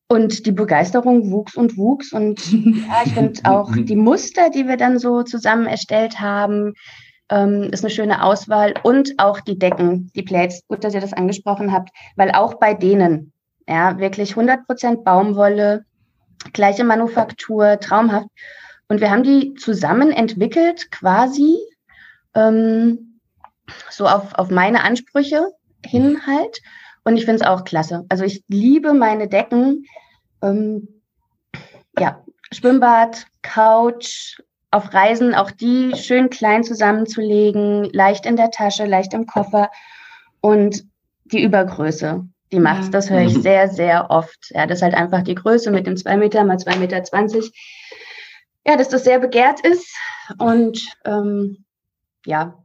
Und 0.07 0.45
die 0.45 0.53
Begeisterung 0.53 1.31
wuchs 1.31 1.57
und 1.57 1.77
wuchs. 1.77 2.13
Und 2.13 2.53
ja, 2.53 3.03
ich 3.05 3.15
finde 3.15 3.41
auch 3.45 3.73
die 3.75 3.97
Muster, 3.97 4.51
die 4.51 4.69
wir 4.69 4.77
dann 4.77 4.99
so 4.99 5.23
zusammen 5.23 5.67
erstellt 5.67 6.21
haben, 6.21 6.75
ähm, 7.31 7.71
ist 7.73 7.85
eine 7.85 7.91
schöne 7.91 8.23
Auswahl. 8.23 8.75
Und 8.83 9.15
auch 9.19 9.41
die 9.41 9.59
Decken, 9.59 10.11
die 10.15 10.23
Plates. 10.23 10.63
Gut, 10.69 10.85
dass 10.85 10.95
ihr 10.95 11.01
das 11.01 11.15
angesprochen 11.15 11.73
habt, 11.73 11.91
weil 12.17 12.31
auch 12.33 12.55
bei 12.55 12.75
denen, 12.75 13.33
ja, 13.67 13.99
wirklich 13.99 14.31
100 14.31 14.67
Prozent 14.67 15.05
Baumwolle, 15.05 15.85
gleiche 16.53 16.85
Manufaktur, 16.85 17.81
traumhaft. 17.81 18.29
Und 18.89 19.01
wir 19.01 19.11
haben 19.11 19.23
die 19.23 19.55
zusammen 19.55 20.13
entwickelt, 20.13 20.91
quasi. 20.91 21.57
Ähm, 22.35 23.14
so 23.91 24.07
auf, 24.07 24.35
auf 24.35 24.51
meine 24.51 24.83
Ansprüche 24.83 25.49
hin 25.85 26.27
halt. 26.27 26.61
Und 27.05 27.17
ich 27.17 27.25
finde 27.25 27.43
es 27.43 27.47
auch 27.47 27.65
klasse. 27.65 28.05
Also 28.09 28.25
ich 28.25 28.43
liebe 28.49 28.95
meine 28.95 29.29
Decken. 29.29 29.87
Ähm, 30.43 30.89
ja, 31.99 32.25
Schwimmbad, 32.51 33.27
Couch, 33.43 34.39
auf 34.71 34.93
Reisen 34.93 35.35
auch 35.35 35.51
die 35.51 35.95
schön 35.97 36.31
klein 36.31 36.65
zusammenzulegen, 36.65 37.85
leicht 37.93 38.27
in 38.27 38.37
der 38.37 38.51
Tasche, 38.51 38.87
leicht 38.87 39.15
im 39.15 39.27
Koffer. 39.27 39.71
Und 40.41 40.85
die 41.27 41.43
Übergröße, 41.43 42.25
die 42.53 42.59
macht's. 42.59 42.91
Das 42.91 43.09
höre 43.09 43.23
ich 43.23 43.35
sehr, 43.35 43.69
sehr 43.69 44.11
oft. 44.11 44.51
Ja, 44.51 44.67
das 44.67 44.79
ist 44.79 44.83
halt 44.83 44.95
einfach 44.95 45.23
die 45.23 45.35
Größe 45.35 45.71
mit 45.71 45.87
dem 45.87 45.97
2 45.97 46.17
Meter 46.17 46.45
mal 46.45 46.57
2,20 46.57 46.79
Meter. 46.79 47.05
20. 47.05 47.53
Ja, 48.67 48.77
dass 48.77 48.89
das 48.89 49.05
sehr 49.05 49.21
begehrt 49.21 49.61
ist. 49.61 49.95
Und 50.39 50.81
ähm, 51.05 51.65
ja, 52.27 52.64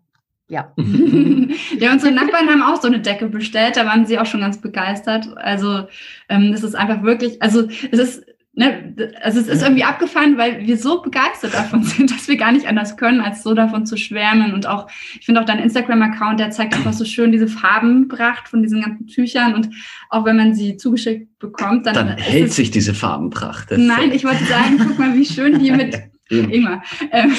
ja. 0.49 0.73
ja, 1.79 1.93
unsere 1.93 2.11
Nachbarn 2.11 2.49
haben 2.49 2.63
auch 2.63 2.81
so 2.81 2.87
eine 2.87 2.99
Decke 2.99 3.27
bestellt, 3.27 3.77
da 3.77 3.85
waren 3.85 4.05
sie 4.05 4.19
auch 4.19 4.25
schon 4.25 4.41
ganz 4.41 4.59
begeistert. 4.59 5.27
Also 5.37 5.87
ähm, 6.27 6.51
das 6.51 6.63
ist 6.63 6.75
einfach 6.75 7.03
wirklich, 7.03 7.41
also 7.41 7.67
es 7.91 7.99
ist, 7.99 8.25
ne, 8.53 8.95
also 9.21 9.39
es 9.39 9.47
ist 9.47 9.61
irgendwie 9.61 9.83
abgefahren, 9.83 10.39
weil 10.39 10.65
wir 10.65 10.77
so 10.77 11.03
begeistert 11.03 11.53
davon 11.53 11.83
sind, 11.83 12.09
dass 12.09 12.27
wir 12.27 12.35
gar 12.35 12.51
nicht 12.51 12.67
anders 12.67 12.97
können, 12.97 13.21
als 13.21 13.43
so 13.43 13.53
davon 13.53 13.85
zu 13.85 13.95
schwärmen. 13.95 14.53
Und 14.55 14.65
auch, 14.65 14.87
ich 15.19 15.25
finde 15.27 15.39
auch 15.39 15.45
dein 15.45 15.59
Instagram-Account, 15.59 16.39
der 16.39 16.49
zeigt 16.49 16.73
einfach 16.73 16.93
so 16.93 17.05
schön 17.05 17.31
diese 17.31 17.47
Farbenpracht 17.47 18.49
von 18.49 18.63
diesen 18.63 18.81
ganzen 18.81 19.05
Tüchern. 19.05 19.53
Und 19.53 19.69
auch 20.09 20.25
wenn 20.25 20.35
man 20.35 20.55
sie 20.55 20.77
zugeschickt 20.77 21.37
bekommt, 21.37 21.85
dann. 21.85 21.93
Dann 21.93 22.17
hält 22.17 22.53
sich 22.53 22.71
diese 22.71 22.95
Farbenpracht. 22.95 23.69
Nein, 23.77 24.11
ich 24.11 24.25
wollte 24.25 24.43
sagen, 24.45 24.79
guck 24.79 24.97
mal, 24.97 25.13
wie 25.13 25.25
schön 25.25 25.59
die 25.59 25.71
mit 25.71 25.95
Immer. 26.29 26.81
Ähm, 27.11 27.31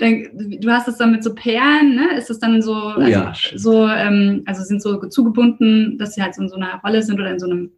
dann, 0.00 0.60
du 0.60 0.70
hast 0.70 0.88
es 0.88 0.98
dann 0.98 1.12
mit 1.12 1.24
so 1.24 1.34
Perlen, 1.34 1.94
ne? 1.94 2.16
Ist 2.16 2.30
das 2.30 2.38
dann 2.38 2.60
so, 2.62 2.74
oh, 2.74 3.00
also, 3.00 3.10
ja. 3.10 3.32
so 3.54 3.88
ähm, 3.88 4.42
also 4.46 4.62
sind 4.62 4.82
so 4.82 4.98
zugebunden, 5.08 5.98
dass 5.98 6.14
sie 6.14 6.22
halt 6.22 6.34
so 6.34 6.42
in 6.42 6.48
so 6.48 6.56
einer 6.56 6.80
Rolle 6.84 7.02
sind 7.02 7.18
oder 7.20 7.30
in 7.30 7.38
so 7.38 7.46
einem 7.46 7.70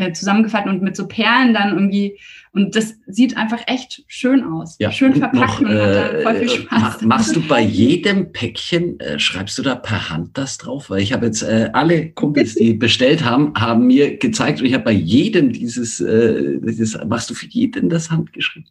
äh, 0.00 0.12
zusammengefaltet 0.12 0.72
und 0.72 0.82
mit 0.82 0.96
so 0.96 1.06
Perlen 1.06 1.54
dann 1.54 1.74
irgendwie. 1.74 2.18
Und 2.52 2.74
das 2.74 2.94
sieht 3.06 3.36
einfach 3.36 3.60
echt 3.66 4.02
schön 4.08 4.42
aus. 4.42 4.76
Ja, 4.80 4.90
schön 4.90 5.14
verpackt 5.14 5.60
noch, 5.60 5.60
und 5.60 5.68
hat 5.68 5.94
da 5.94 6.20
voll 6.22 6.34
viel 6.36 6.48
äh, 6.48 6.48
Spaß. 6.48 7.02
Machst 7.02 7.36
du 7.36 7.40
bei 7.42 7.60
jedem 7.60 8.32
Päckchen, 8.32 8.98
äh, 8.98 9.18
schreibst 9.18 9.58
du 9.58 9.62
da 9.62 9.76
per 9.76 10.10
Hand 10.10 10.36
das 10.38 10.58
drauf? 10.58 10.90
Weil 10.90 11.02
ich 11.02 11.12
habe 11.12 11.26
jetzt 11.26 11.42
äh, 11.42 11.70
alle 11.72 12.10
Kumpels, 12.10 12.54
die 12.54 12.74
bestellt 12.78 13.24
haben, 13.24 13.52
haben 13.56 13.86
mir 13.86 14.16
gezeigt 14.16 14.60
und 14.60 14.66
ich 14.66 14.74
habe 14.74 14.84
bei 14.84 14.92
jedem 14.92 15.52
dieses, 15.52 16.00
äh, 16.00 16.58
dieses, 16.60 16.98
machst 17.04 17.30
du 17.30 17.34
für 17.34 17.46
jeden 17.46 17.88
das 17.88 18.10
handgeschrieben? 18.10 18.70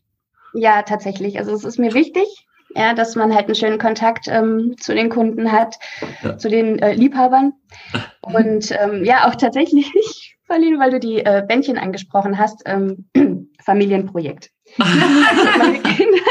Ja, 0.53 0.82
tatsächlich. 0.82 1.38
Also 1.38 1.53
es 1.53 1.63
ist 1.63 1.79
mir 1.79 1.94
wichtig, 1.94 2.27
ja, 2.75 2.94
dass 2.94 3.15
man 3.15 3.34
halt 3.34 3.46
einen 3.46 3.56
schönen 3.56 3.79
Kontakt 3.79 4.27
ähm, 4.27 4.75
zu 4.79 4.94
den 4.94 5.10
Kunden 5.10 5.51
hat, 5.51 5.77
ja. 6.24 6.38
zu 6.38 6.50
den 6.50 6.79
äh, 6.79 6.94
Liebhabern. 6.94 7.53
Und 8.22 8.72
ähm, 8.72 9.03
ja, 9.03 9.27
auch 9.27 9.36
tatsächlich, 9.36 10.38
Pauline, 10.48 10.79
weil 10.79 10.91
du 10.91 11.00
die 11.00 11.20
äh, 11.20 11.44
Bändchen 11.48 11.77
angesprochen 11.77 12.38
hast, 12.38 12.63
ähm, 12.65 13.10
Familienprojekt. 13.63 14.51
also 14.77 14.98
meine 15.58 15.79
Kinder 15.79 16.29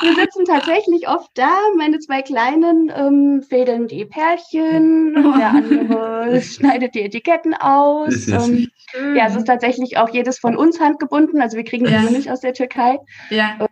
wir 0.00 0.14
sitzen 0.14 0.44
tatsächlich 0.44 1.08
oft 1.08 1.30
da, 1.34 1.50
meine 1.76 1.98
zwei 1.98 2.22
Kleinen 2.22 2.92
ähm, 2.94 3.42
fädeln 3.42 3.88
die 3.88 4.04
Pärchen, 4.04 5.14
der 5.14 5.50
andere 5.50 6.42
schneidet 6.42 6.94
die 6.94 7.02
Etiketten 7.02 7.54
aus. 7.54 8.28
Ähm, 8.28 8.68
ja, 9.14 9.26
es 9.26 9.36
ist 9.36 9.46
tatsächlich 9.46 9.98
auch 9.98 10.08
jedes 10.10 10.38
von 10.38 10.56
uns 10.56 10.80
handgebunden, 10.80 11.40
also 11.40 11.56
wir 11.56 11.64
kriegen 11.64 11.86
die 11.86 11.92
ja. 11.92 12.02
nicht 12.02 12.30
aus 12.30 12.40
der 12.40 12.54
Türkei. 12.54 12.98
Ja. 13.30 13.56
Ähm, 13.60 13.66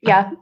ja. 0.00 0.32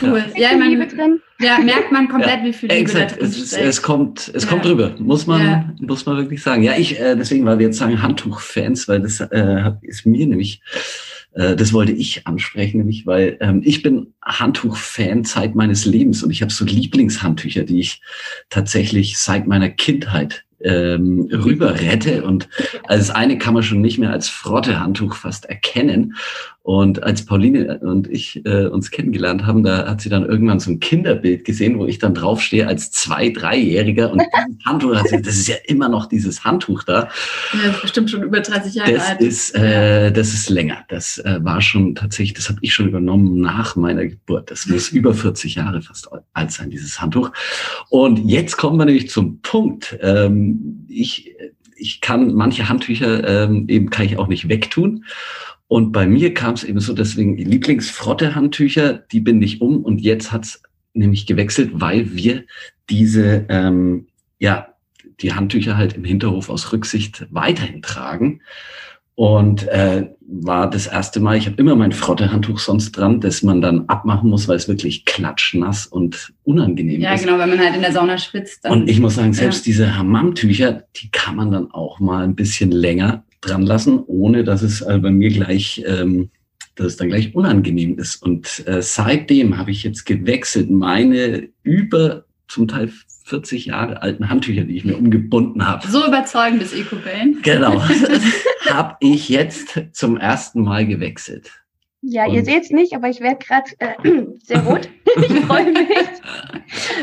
Cool. 0.00 0.24
Ja, 0.36 0.56
man, 0.56 1.20
ja, 1.40 1.58
merkt 1.58 1.92
man 1.92 2.08
komplett, 2.08 2.40
ja, 2.40 2.44
wie 2.44 2.52
viel 2.52 2.68
Liebe 2.68 2.80
exakt. 2.80 3.20
Es, 3.20 3.36
es, 3.36 3.52
es, 3.52 3.82
kommt, 3.82 4.30
es 4.34 4.44
ja. 4.44 4.48
kommt 4.48 4.64
rüber, 4.64 4.94
muss 4.98 5.26
man, 5.26 5.44
ja. 5.44 5.74
muss 5.80 6.06
man 6.06 6.16
wirklich 6.16 6.42
sagen. 6.42 6.62
Ja, 6.62 6.74
ich, 6.76 6.98
äh, 6.98 7.14
deswegen, 7.14 7.44
weil 7.44 7.58
wir 7.58 7.66
jetzt 7.66 7.78
sagen 7.78 8.00
Handtuchfans, 8.00 8.88
weil 8.88 9.00
das 9.00 9.20
äh, 9.20 9.72
ist 9.82 10.06
mir 10.06 10.26
nämlich 10.26 10.62
äh, 11.34 11.56
das 11.56 11.72
wollte 11.72 11.92
ich 11.92 12.26
ansprechen, 12.26 12.78
nämlich 12.78 13.06
weil 13.06 13.36
ähm, 13.40 13.62
ich 13.64 13.82
bin 13.82 14.14
Handtuch-Fan 14.22 15.24
seit 15.24 15.54
meines 15.54 15.84
Lebens 15.84 16.22
und 16.22 16.30
ich 16.30 16.42
habe 16.42 16.52
so 16.52 16.64
Lieblingshandtücher, 16.64 17.64
die 17.64 17.80
ich 17.80 18.00
tatsächlich 18.50 19.18
seit 19.18 19.46
meiner 19.46 19.70
Kindheit 19.70 20.44
ähm, 20.64 21.28
rüber 21.32 21.80
rette. 21.80 22.24
Und 22.24 22.48
als 22.84 23.10
eine 23.10 23.38
kann 23.38 23.54
man 23.54 23.62
schon 23.62 23.80
nicht 23.80 23.98
mehr 23.98 24.10
als 24.10 24.28
Frottehandtuch 24.28 25.14
fast 25.14 25.46
erkennen. 25.46 26.14
Und 26.64 27.02
als 27.02 27.26
Pauline 27.26 27.80
und 27.80 28.08
ich 28.08 28.46
äh, 28.46 28.66
uns 28.66 28.92
kennengelernt 28.92 29.46
haben, 29.46 29.64
da 29.64 29.88
hat 29.88 30.00
sie 30.00 30.08
dann 30.08 30.24
irgendwann 30.24 30.60
so 30.60 30.70
ein 30.70 30.78
Kinderbild 30.78 31.44
gesehen, 31.44 31.76
wo 31.76 31.86
ich 31.86 31.98
dann 31.98 32.14
draufstehe 32.14 32.68
als 32.68 32.92
zwei, 32.92 33.30
dreijähriger. 33.30 34.12
Und 34.12 34.22
dieses 34.22 34.64
Handtuch, 34.64 34.94
hat 34.94 35.08
sie, 35.08 35.20
das 35.20 35.34
ist 35.34 35.48
ja 35.48 35.56
immer 35.66 35.88
noch 35.88 36.06
dieses 36.06 36.44
Handtuch 36.44 36.84
da. 36.84 37.08
Ja, 37.52 37.66
das 37.66 37.74
ist 37.74 37.82
bestimmt 37.82 38.10
schon 38.10 38.22
über 38.22 38.40
30 38.40 38.74
Jahre 38.74 38.92
das 38.92 39.08
alt. 39.08 39.20
Ist, 39.20 39.56
äh, 39.56 40.12
das 40.12 40.32
ist 40.32 40.50
länger. 40.50 40.84
Das 40.88 41.18
äh, 41.18 41.40
war 41.42 41.60
schon 41.60 41.96
tatsächlich, 41.96 42.34
das 42.34 42.48
habe 42.48 42.60
ich 42.62 42.72
schon 42.72 42.88
übernommen 42.88 43.40
nach 43.40 43.74
meiner 43.74 44.06
Geburt. 44.06 44.52
Das 44.52 44.66
muss 44.66 44.88
über 44.92 45.14
40 45.14 45.56
Jahre 45.56 45.82
fast 45.82 46.12
alt 46.32 46.52
sein, 46.52 46.70
dieses 46.70 47.00
Handtuch. 47.00 47.30
Und 47.88 48.18
jetzt 48.18 48.56
kommen 48.56 48.78
wir 48.78 48.84
nämlich 48.84 49.10
zum 49.10 49.40
Punkt. 49.40 49.98
Ähm, 50.00 50.86
ich, 50.88 51.34
ich 51.76 52.00
kann 52.00 52.34
manche 52.34 52.68
Handtücher 52.68 53.44
ähm, 53.44 53.66
eben 53.68 53.90
kann 53.90 54.06
ich 54.06 54.18
auch 54.18 54.28
nicht 54.28 54.48
wegtun. 54.48 55.04
Und 55.68 55.92
bei 55.92 56.06
mir 56.06 56.34
kam 56.34 56.54
es 56.54 56.64
eben 56.64 56.80
so, 56.80 56.92
deswegen 56.92 57.36
Lieblingsfrotte-Handtücher, 57.38 59.04
die 59.10 59.20
binde 59.20 59.46
ich 59.46 59.60
um 59.62 59.82
und 59.82 60.00
jetzt 60.00 60.30
hat's 60.30 60.62
nämlich 60.92 61.26
gewechselt, 61.26 61.70
weil 61.72 62.14
wir 62.14 62.44
diese, 62.90 63.46
ähm, 63.48 64.06
ja, 64.38 64.68
die 65.20 65.32
Handtücher 65.32 65.76
halt 65.76 65.94
im 65.94 66.04
Hinterhof 66.04 66.50
aus 66.50 66.72
Rücksicht 66.72 67.26
weiterhin 67.30 67.80
tragen. 67.80 68.42
Und 69.14 69.68
äh, 69.68 70.08
war 70.26 70.70
das 70.70 70.86
erste 70.86 71.20
Mal, 71.20 71.36
ich 71.36 71.46
habe 71.46 71.56
immer 71.56 71.76
mein 71.76 71.92
Frotte-Handtuch 71.92 72.58
sonst 72.58 72.92
dran, 72.92 73.20
das 73.20 73.42
man 73.42 73.60
dann 73.60 73.86
abmachen 73.88 74.30
muss, 74.30 74.48
weil 74.48 74.56
es 74.56 74.68
wirklich 74.68 75.04
klatschnass 75.04 75.86
und 75.86 76.32
unangenehm 76.44 77.00
ja, 77.00 77.12
ist. 77.12 77.24
genau, 77.24 77.38
wenn 77.38 77.50
man 77.50 77.58
halt 77.58 77.74
in 77.74 77.82
der 77.82 77.92
Sauna 77.92 78.16
schwitzt. 78.16 78.66
Und 78.68 78.88
ich 78.88 79.00
muss 79.00 79.16
sagen, 79.16 79.34
selbst 79.34 79.66
Ja. 79.66 79.70
diese 79.70 79.96
Hammam-Tücher, 79.98 80.84
die 80.96 81.10
kann 81.10 81.36
man 81.36 81.50
dann 81.50 81.70
auch 81.72 82.00
mal 82.00 82.24
ein 82.24 82.34
bisschen 82.34 82.70
länger 82.72 83.24
dran 83.42 83.62
lassen, 83.62 84.02
ohne 84.06 84.44
dass 84.44 84.62
es 84.62 84.80
äh, 84.80 84.98
bei 84.98 85.10
mir 85.10 85.28
gleich, 85.30 85.82
ähm, 85.86 86.30
dass 86.76 86.86
es 86.86 86.96
dann 86.96 87.08
gleich 87.08 87.34
unangenehm 87.34 87.98
ist. 87.98 88.22
Und 88.22 88.66
äh, 88.66 88.80
seitdem 88.80 89.58
habe 89.58 89.70
ich 89.72 89.82
jetzt 89.82 90.06
gewechselt, 90.06 90.70
meine 90.70 91.48
über 91.62 92.24
zum 92.48 92.66
Teil 92.66 92.90
40 93.24 93.66
Jahre 93.66 94.02
alten 94.02 94.28
Handtücher, 94.28 94.64
die 94.64 94.76
ich 94.76 94.84
mir 94.84 94.96
umgebunden 94.96 95.66
habe. 95.66 95.86
so 95.88 96.06
überzeugend 96.06 96.62
ist 96.62 96.74
EcoBane. 96.74 97.36
Genau, 97.42 97.82
habe 98.70 98.96
ich 99.00 99.28
jetzt 99.28 99.80
zum 99.92 100.16
ersten 100.16 100.62
Mal 100.62 100.86
gewechselt. 100.86 101.50
Ja, 102.04 102.26
ihr 102.26 102.40
Und- 102.40 102.46
seht 102.46 102.64
es 102.64 102.70
nicht, 102.70 102.94
aber 102.94 103.08
ich 103.08 103.20
werde 103.20 103.38
gerade 103.46 103.70
äh, 103.78 104.24
sehr 104.42 104.60
rot. 104.62 104.88
ich 105.16 105.40
freue 105.44 105.70
mich. 105.70 105.88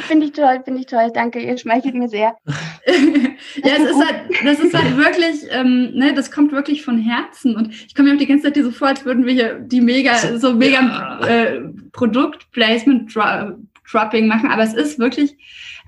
Finde 0.08 0.26
ich 0.26 0.34
toll, 0.34 0.60
finde 0.66 0.82
ich 0.82 0.88
toll. 0.88 1.10
Danke, 1.14 1.40
ihr 1.40 1.58
schmeichelt 1.58 1.96
mir 1.96 2.10
sehr. 2.10 2.36
ja, 2.46 3.74
es 3.78 3.92
ist 3.92 4.06
halt, 4.06 4.24
das 4.44 4.60
ist 4.60 4.74
halt 4.74 4.98
wirklich, 4.98 5.48
ähm, 5.52 5.92
ne, 5.94 6.14
das 6.14 6.32
kommt 6.32 6.52
wirklich 6.52 6.84
von 6.84 6.98
Herzen. 6.98 7.56
Und 7.56 7.70
ich 7.74 7.96
komme 7.96 8.10
mir 8.10 8.16
auch 8.16 8.20
die 8.20 8.26
ganze 8.28 8.46
Zeit 8.46 8.56
hier 8.56 8.66
so 8.66 8.72
vor, 8.72 8.90
als 8.90 9.06
würden 9.06 9.26
wir 9.26 9.32
hier 9.34 9.60
die 9.60 9.80
mega, 9.80 10.18
So, 10.38 10.54
mega 10.54 10.82
ja. 10.82 11.28
äh, 11.28 11.62
Produktplacement 11.94 13.16
dro 13.16 13.54
Dropping 13.90 14.28
machen. 14.28 14.52
Aber 14.52 14.64
es 14.64 14.74
ist 14.74 15.00
wirklich 15.00 15.36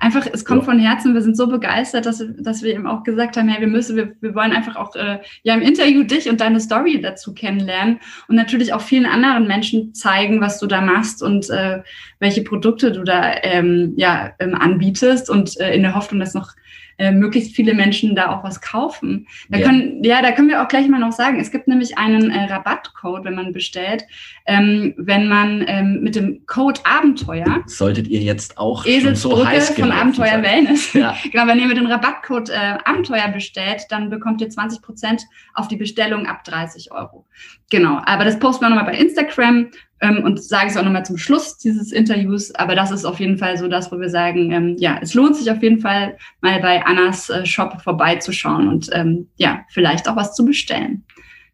einfach, 0.01 0.27
es 0.33 0.43
kommt 0.43 0.61
Ja. 0.61 0.65
von 0.65 0.79
Herzen. 0.79 1.13
Wir 1.13 1.21
sind 1.21 1.37
so 1.37 1.47
begeistert, 1.47 2.05
dass, 2.05 2.23
dass 2.39 2.63
wir 2.63 2.73
eben 2.73 2.87
auch 2.87 3.03
gesagt 3.03 3.37
haben, 3.37 3.47
hey, 3.47 3.61
wir 3.61 3.67
müssen, 3.67 3.95
wir, 3.95 4.13
wir 4.19 4.35
wollen 4.35 4.51
einfach 4.51 4.75
auch 4.75 4.95
äh, 4.95 5.19
ja 5.43 5.53
im 5.53 5.61
Interview 5.61 6.03
dich 6.03 6.29
und 6.29 6.41
deine 6.41 6.59
Story 6.59 6.99
dazu 7.01 7.33
kennenlernen 7.33 7.99
und 8.27 8.35
natürlich 8.35 8.73
auch 8.73 8.81
vielen 8.81 9.05
anderen 9.05 9.47
Menschen 9.47 9.93
zeigen, 9.93 10.41
was 10.41 10.59
du 10.59 10.67
da 10.67 10.81
machst 10.81 11.21
und 11.23 11.49
äh, 11.49 11.81
welche 12.19 12.43
Produkte 12.43 12.91
du 12.91 13.03
da 13.03 13.35
ähm, 13.43 13.93
ja, 13.95 14.31
ähm, 14.39 14.55
anbietest 14.55 15.29
und 15.29 15.59
äh, 15.59 15.73
in 15.75 15.83
der 15.83 15.95
Hoffnung, 15.95 16.19
dass 16.19 16.33
noch 16.33 16.51
äh, 16.97 17.11
möglichst 17.11 17.55
viele 17.55 17.73
Menschen 17.73 18.15
da 18.15 18.29
auch 18.29 18.43
was 18.43 18.61
kaufen. 18.61 19.25
Da 19.49 19.57
Ja. 19.57 19.65
können, 19.65 20.03
ja, 20.03 20.21
da 20.21 20.31
können 20.33 20.49
wir 20.49 20.61
auch 20.61 20.67
gleich 20.67 20.87
mal 20.87 20.99
noch 20.99 21.13
sagen, 21.13 21.39
es 21.39 21.49
gibt 21.49 21.67
nämlich 21.67 21.97
einen 21.97 22.29
äh, 22.29 22.43
Rabattcode, 22.45 23.23
wenn 23.25 23.33
man 23.35 23.53
bestellt, 23.53 24.03
ähm, 24.51 24.93
wenn 24.97 25.29
man 25.29 25.63
ähm, 25.65 25.99
mit 26.01 26.15
dem 26.15 26.45
Code 26.45 26.81
Abenteuer, 26.83 27.63
Solltet 27.67 28.09
ihr 28.09 28.19
jetzt 28.19 28.57
auch 28.57 28.83
schon 28.83 28.91
so 29.15 29.31
Eselsbrücke 29.31 29.47
heiß 29.47 29.69
von 29.69 29.91
Abenteuer 29.93 30.27
sein. 30.27 30.43
Wellness, 30.43 30.93
Ja, 30.93 31.15
Genau, 31.31 31.47
wenn 31.47 31.57
ihr 31.57 31.67
mit 31.67 31.77
dem 31.77 31.85
Rabattcode 31.85 32.49
äh, 32.49 32.77
Abenteuer 32.83 33.29
bestellt, 33.29 33.83
dann 33.89 34.09
bekommt 34.09 34.41
ihr 34.41 34.49
20% 34.49 35.21
auf 35.53 35.69
die 35.69 35.77
Bestellung 35.77 36.25
ab 36.25 36.43
30 36.43 36.91
Euro. 36.91 37.25
Genau, 37.69 38.01
aber 38.05 38.25
das 38.25 38.39
posten 38.39 38.65
wir 38.65 38.69
nochmal 38.69 38.91
bei 38.91 38.97
Instagram 38.97 39.69
ähm, 40.01 40.21
und 40.25 40.43
sage 40.43 40.67
es 40.67 40.75
auch 40.75 40.83
nochmal 40.83 41.05
zum 41.05 41.17
Schluss 41.17 41.57
dieses 41.57 41.93
Interviews. 41.93 42.53
Aber 42.55 42.75
das 42.75 42.91
ist 42.91 43.05
auf 43.05 43.21
jeden 43.21 43.37
Fall 43.37 43.55
so 43.55 43.69
das, 43.69 43.89
wo 43.89 43.99
wir 44.01 44.09
sagen, 44.09 44.51
ähm, 44.51 44.75
ja, 44.79 44.99
es 45.01 45.13
lohnt 45.13 45.37
sich 45.37 45.49
auf 45.49 45.63
jeden 45.63 45.79
Fall 45.79 46.17
mal 46.41 46.59
bei 46.59 46.85
Annas 46.85 47.29
äh, 47.29 47.45
Shop 47.45 47.81
vorbeizuschauen 47.81 48.67
und 48.67 48.89
ähm, 48.91 49.29
ja, 49.37 49.61
vielleicht 49.69 50.09
auch 50.09 50.17
was 50.17 50.35
zu 50.35 50.43
bestellen. 50.43 51.05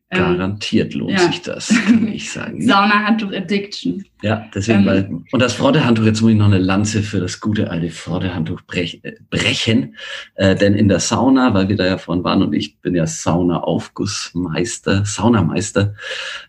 Ähm, 0.10 0.20
garantiert 0.20 0.94
lohnt 0.94 1.12
ja. 1.12 1.28
sich 1.28 1.42
das, 1.42 1.68
kann 1.68 2.08
ich 2.08 2.32
sagen. 2.32 2.66
Sauna-Handtuch 2.66 3.34
Addiction. 3.34 4.06
Ja, 4.22 4.50
deswegen, 4.56 4.80
Ähm, 4.80 4.86
weil, 4.86 5.10
und 5.34 5.42
das 5.42 5.54
Frottehandtuch, 5.54 6.06
jetzt 6.06 6.22
muss 6.22 6.32
ich 6.32 6.38
noch 6.38 6.46
eine 6.46 6.60
Lanze 6.60 7.04
für 7.04 7.20
das 7.20 7.42
gute 7.42 7.70
alte 7.70 7.90
Frottehandtuch 7.90 8.62
brech, 8.62 9.02
äh, 9.04 9.16
brechen. 9.30 9.98
Äh, 10.36 10.56
denn 10.56 10.76
in 10.76 10.88
der 10.88 11.02
Sauna, 11.02 11.54
weil 11.54 11.68
wir 11.68 11.76
da 11.76 11.86
ja 11.86 11.98
vorhin 11.98 12.24
waren 12.24 12.42
und 12.42 12.54
ich 12.54 12.80
bin 12.80 12.96
ja 12.96 13.06
Sauna-Aufgussmeister, 13.06 15.04
Saunameister, 15.04 15.94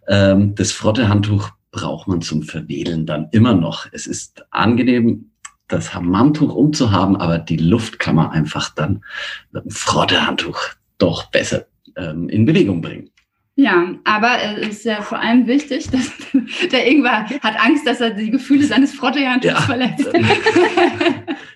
ähm, 0.07 0.55
das 0.55 0.71
Frottehandtuch 0.71 1.51
braucht 1.73 2.07
man 2.07 2.23
zum 2.23 2.45
Verwedeln 2.45 3.07
dann 3.07 3.29
immer 3.33 3.55
noch. 3.55 3.87
Es 3.91 4.07
ist 4.07 4.47
angenehm, 4.51 5.33
das 5.67 5.95
Hammamtuch 5.95 6.55
umzuhaben, 6.55 7.17
aber 7.17 7.41
die 7.41 7.57
Luft 7.57 7.99
kann 7.99 8.15
man 8.15 8.31
einfach 8.31 8.73
dann 8.73 9.05
mit 9.51 9.65
dem 9.65 9.71
Frottehandtuch 9.73 10.61
doch 10.99 11.31
besser 11.33 11.67
ähm, 11.97 12.29
in 12.29 12.47
Bewegung 12.47 12.81
bringen. 12.81 13.11
Ja, 13.61 13.89
aber 14.05 14.37
es 14.61 14.69
ist 14.69 14.85
ja 14.85 15.03
vor 15.03 15.19
allem 15.19 15.49
wichtig, 15.49 15.91
dass 15.91 16.13
der 16.71 16.87
Ingwer 16.89 17.27
hat 17.43 17.59
Angst, 17.61 17.85
dass 17.89 18.01
er 18.01 18.11
die 18.11 18.31
Gefühle 18.31 18.63
seines 18.65 18.95
Frottehandtuchs 18.95 19.53
Ja. 19.53 19.61
verletzt. 19.61 20.09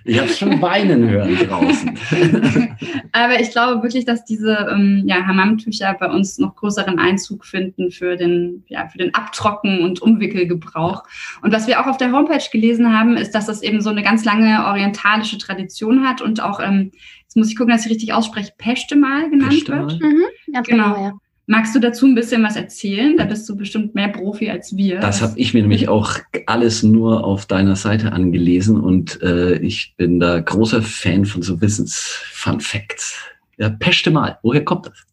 Ich 0.05 0.19
habe 0.19 0.29
schon 0.31 0.61
weinen 0.61 1.09
hören 1.09 1.37
draußen. 1.37 1.97
aber 3.13 3.41
ich 3.41 3.53
glaube 3.53 3.85
wirklich, 3.85 4.05
dass 4.05 4.25
diese 4.25 4.67
ähm, 4.73 5.05
ja, 5.07 5.25
Hammamtücher 5.25 5.95
bei 5.99 6.09
uns 6.11 6.39
noch 6.39 6.57
größeren 6.57 6.99
Einzug 6.99 7.45
finden 7.45 7.93
für 7.93 8.17
den, 8.17 8.65
ja, 8.67 8.89
für 8.89 8.99
den 8.99 9.15
Abtrocken- 9.15 9.81
und 9.85 10.03
Umwickelgebrauch. 10.03 11.05
Und 11.43 11.53
was 11.53 11.69
wir 11.69 11.81
auch 11.81 11.87
auf 11.87 11.99
der 11.99 12.11
Homepage 12.11 12.43
gelesen 12.51 12.93
haben, 12.99 13.17
ist, 13.17 13.31
dass 13.31 13.47
das 13.47 13.63
eben 13.63 13.81
so 13.81 13.91
eine 13.91 14.03
ganz 14.03 14.25
lange 14.25 14.67
orientalische 14.67 15.39
Tradition 15.39 16.05
hat 16.05 16.21
und 16.21 16.41
auch, 16.43 16.59
ähm, 16.59 16.91
jetzt 17.23 17.37
muss 17.37 17.49
ich 17.49 17.55
gucken, 17.57 17.73
dass 17.73 17.85
ich 17.87 17.93
richtig 17.93 18.13
ausspreche, 18.13 18.51
Pechtemal 18.59 19.31
genannt 19.31 19.51
Pechtemal? 19.53 19.83
wird. 19.89 20.01
Mhm, 20.03 20.23
ganz 20.53 20.67
Genau. 20.67 20.95
genau, 20.95 21.05
ja. 21.05 21.13
Magst 21.47 21.75
du 21.75 21.81
dazu 21.81 22.07
ein 22.07 22.15
bisschen 22.15 22.43
was 22.45 22.57
erzählen? 22.57 23.17
Da 23.17 23.25
bist 23.25 23.49
du 23.49 23.57
bestimmt 23.57 23.95
mehr 23.95 24.09
Profi 24.09 24.49
als 24.49 24.77
wir. 24.77 25.01
Das 25.01 25.21
habe 25.21 25.39
ich 25.39 25.55
mir 25.55 25.63
nämlich 25.63 25.89
auch 25.89 26.19
alles 26.47 26.83
nur 26.83 27.25
auf 27.25 27.47
deiner 27.47 27.75
Seite 27.75 28.13
angelesen 28.13 28.81
und 28.81 29.21
äh, 29.23 29.57
ich 29.57 29.95
bin 29.97 30.21
da 30.21 30.39
großer 30.39 30.83
Fan 30.83 31.25
von 31.25 31.43
so 31.43 31.61
Wissens-Fun 31.61 32.61
Facts. 32.61 33.19
Ja, 33.59 33.71
Pechte 33.71 34.11
mal, 34.11 34.39
woher 34.43 34.65
kommt 34.65 34.87
das? 34.87 35.05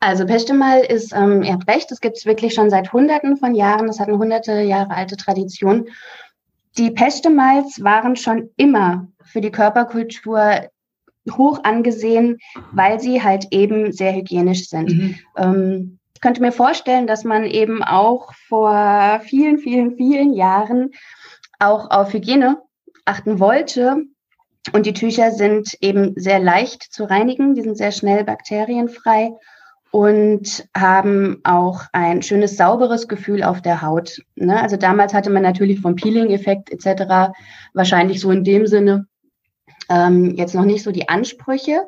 Also 0.00 0.26
Pechtemal 0.26 0.80
ist, 0.80 1.12
ähm, 1.12 1.42
ihr 1.42 1.52
habt 1.52 1.68
recht, 1.68 1.90
das 1.90 2.00
gibt 2.00 2.16
es 2.16 2.26
wirklich 2.26 2.54
schon 2.54 2.70
seit 2.70 2.92
Hunderten 2.92 3.36
von 3.36 3.54
Jahren. 3.54 3.86
Das 3.86 4.00
hat 4.00 4.08
eine 4.08 4.18
hunderte 4.18 4.60
Jahre 4.60 4.90
alte 4.90 5.16
Tradition. 5.16 5.88
Die 6.78 6.90
Pechtemals 6.90 7.82
waren 7.82 8.16
schon 8.16 8.50
immer 8.56 9.08
für 9.22 9.40
die 9.40 9.50
Körperkultur 9.50 10.68
hoch 11.32 11.60
angesehen, 11.64 12.38
weil 12.72 13.00
sie 13.00 13.22
halt 13.22 13.46
eben 13.50 13.92
sehr 13.92 14.14
hygienisch 14.14 14.68
sind. 14.68 14.90
Mhm. 14.90 15.18
Ähm, 15.36 15.98
ich 16.14 16.20
könnte 16.20 16.40
mir 16.40 16.52
vorstellen, 16.52 17.06
dass 17.06 17.24
man 17.24 17.44
eben 17.44 17.82
auch 17.82 18.32
vor 18.48 19.20
vielen, 19.24 19.58
vielen, 19.58 19.96
vielen 19.96 20.32
Jahren 20.32 20.90
auch 21.58 21.90
auf 21.90 22.12
Hygiene 22.12 22.58
achten 23.04 23.38
wollte. 23.38 24.04
Und 24.72 24.86
die 24.86 24.94
Tücher 24.94 25.30
sind 25.30 25.76
eben 25.80 26.14
sehr 26.16 26.40
leicht 26.40 26.82
zu 26.82 27.04
reinigen, 27.04 27.54
die 27.54 27.62
sind 27.62 27.76
sehr 27.76 27.92
schnell 27.92 28.24
bakterienfrei 28.24 29.30
und 29.90 30.68
haben 30.76 31.40
auch 31.44 31.82
ein 31.92 32.22
schönes 32.22 32.56
sauberes 32.56 33.08
Gefühl 33.08 33.42
auf 33.42 33.62
der 33.62 33.82
Haut. 33.82 34.20
Ne? 34.34 34.60
Also 34.60 34.76
damals 34.76 35.14
hatte 35.14 35.30
man 35.30 35.42
natürlich 35.42 35.80
vom 35.80 35.94
Peeling-Effekt 35.94 36.70
etc. 36.70 37.32
wahrscheinlich 37.72 38.20
so 38.20 38.30
in 38.30 38.42
dem 38.42 38.66
Sinne 38.66 39.06
ähm, 39.88 40.34
jetzt 40.36 40.54
noch 40.54 40.64
nicht 40.64 40.82
so 40.82 40.90
die 40.92 41.08
Ansprüche, 41.08 41.82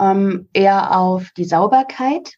ähm, 0.00 0.48
eher 0.52 0.96
auf 0.96 1.30
die 1.36 1.44
Sauberkeit. 1.44 2.34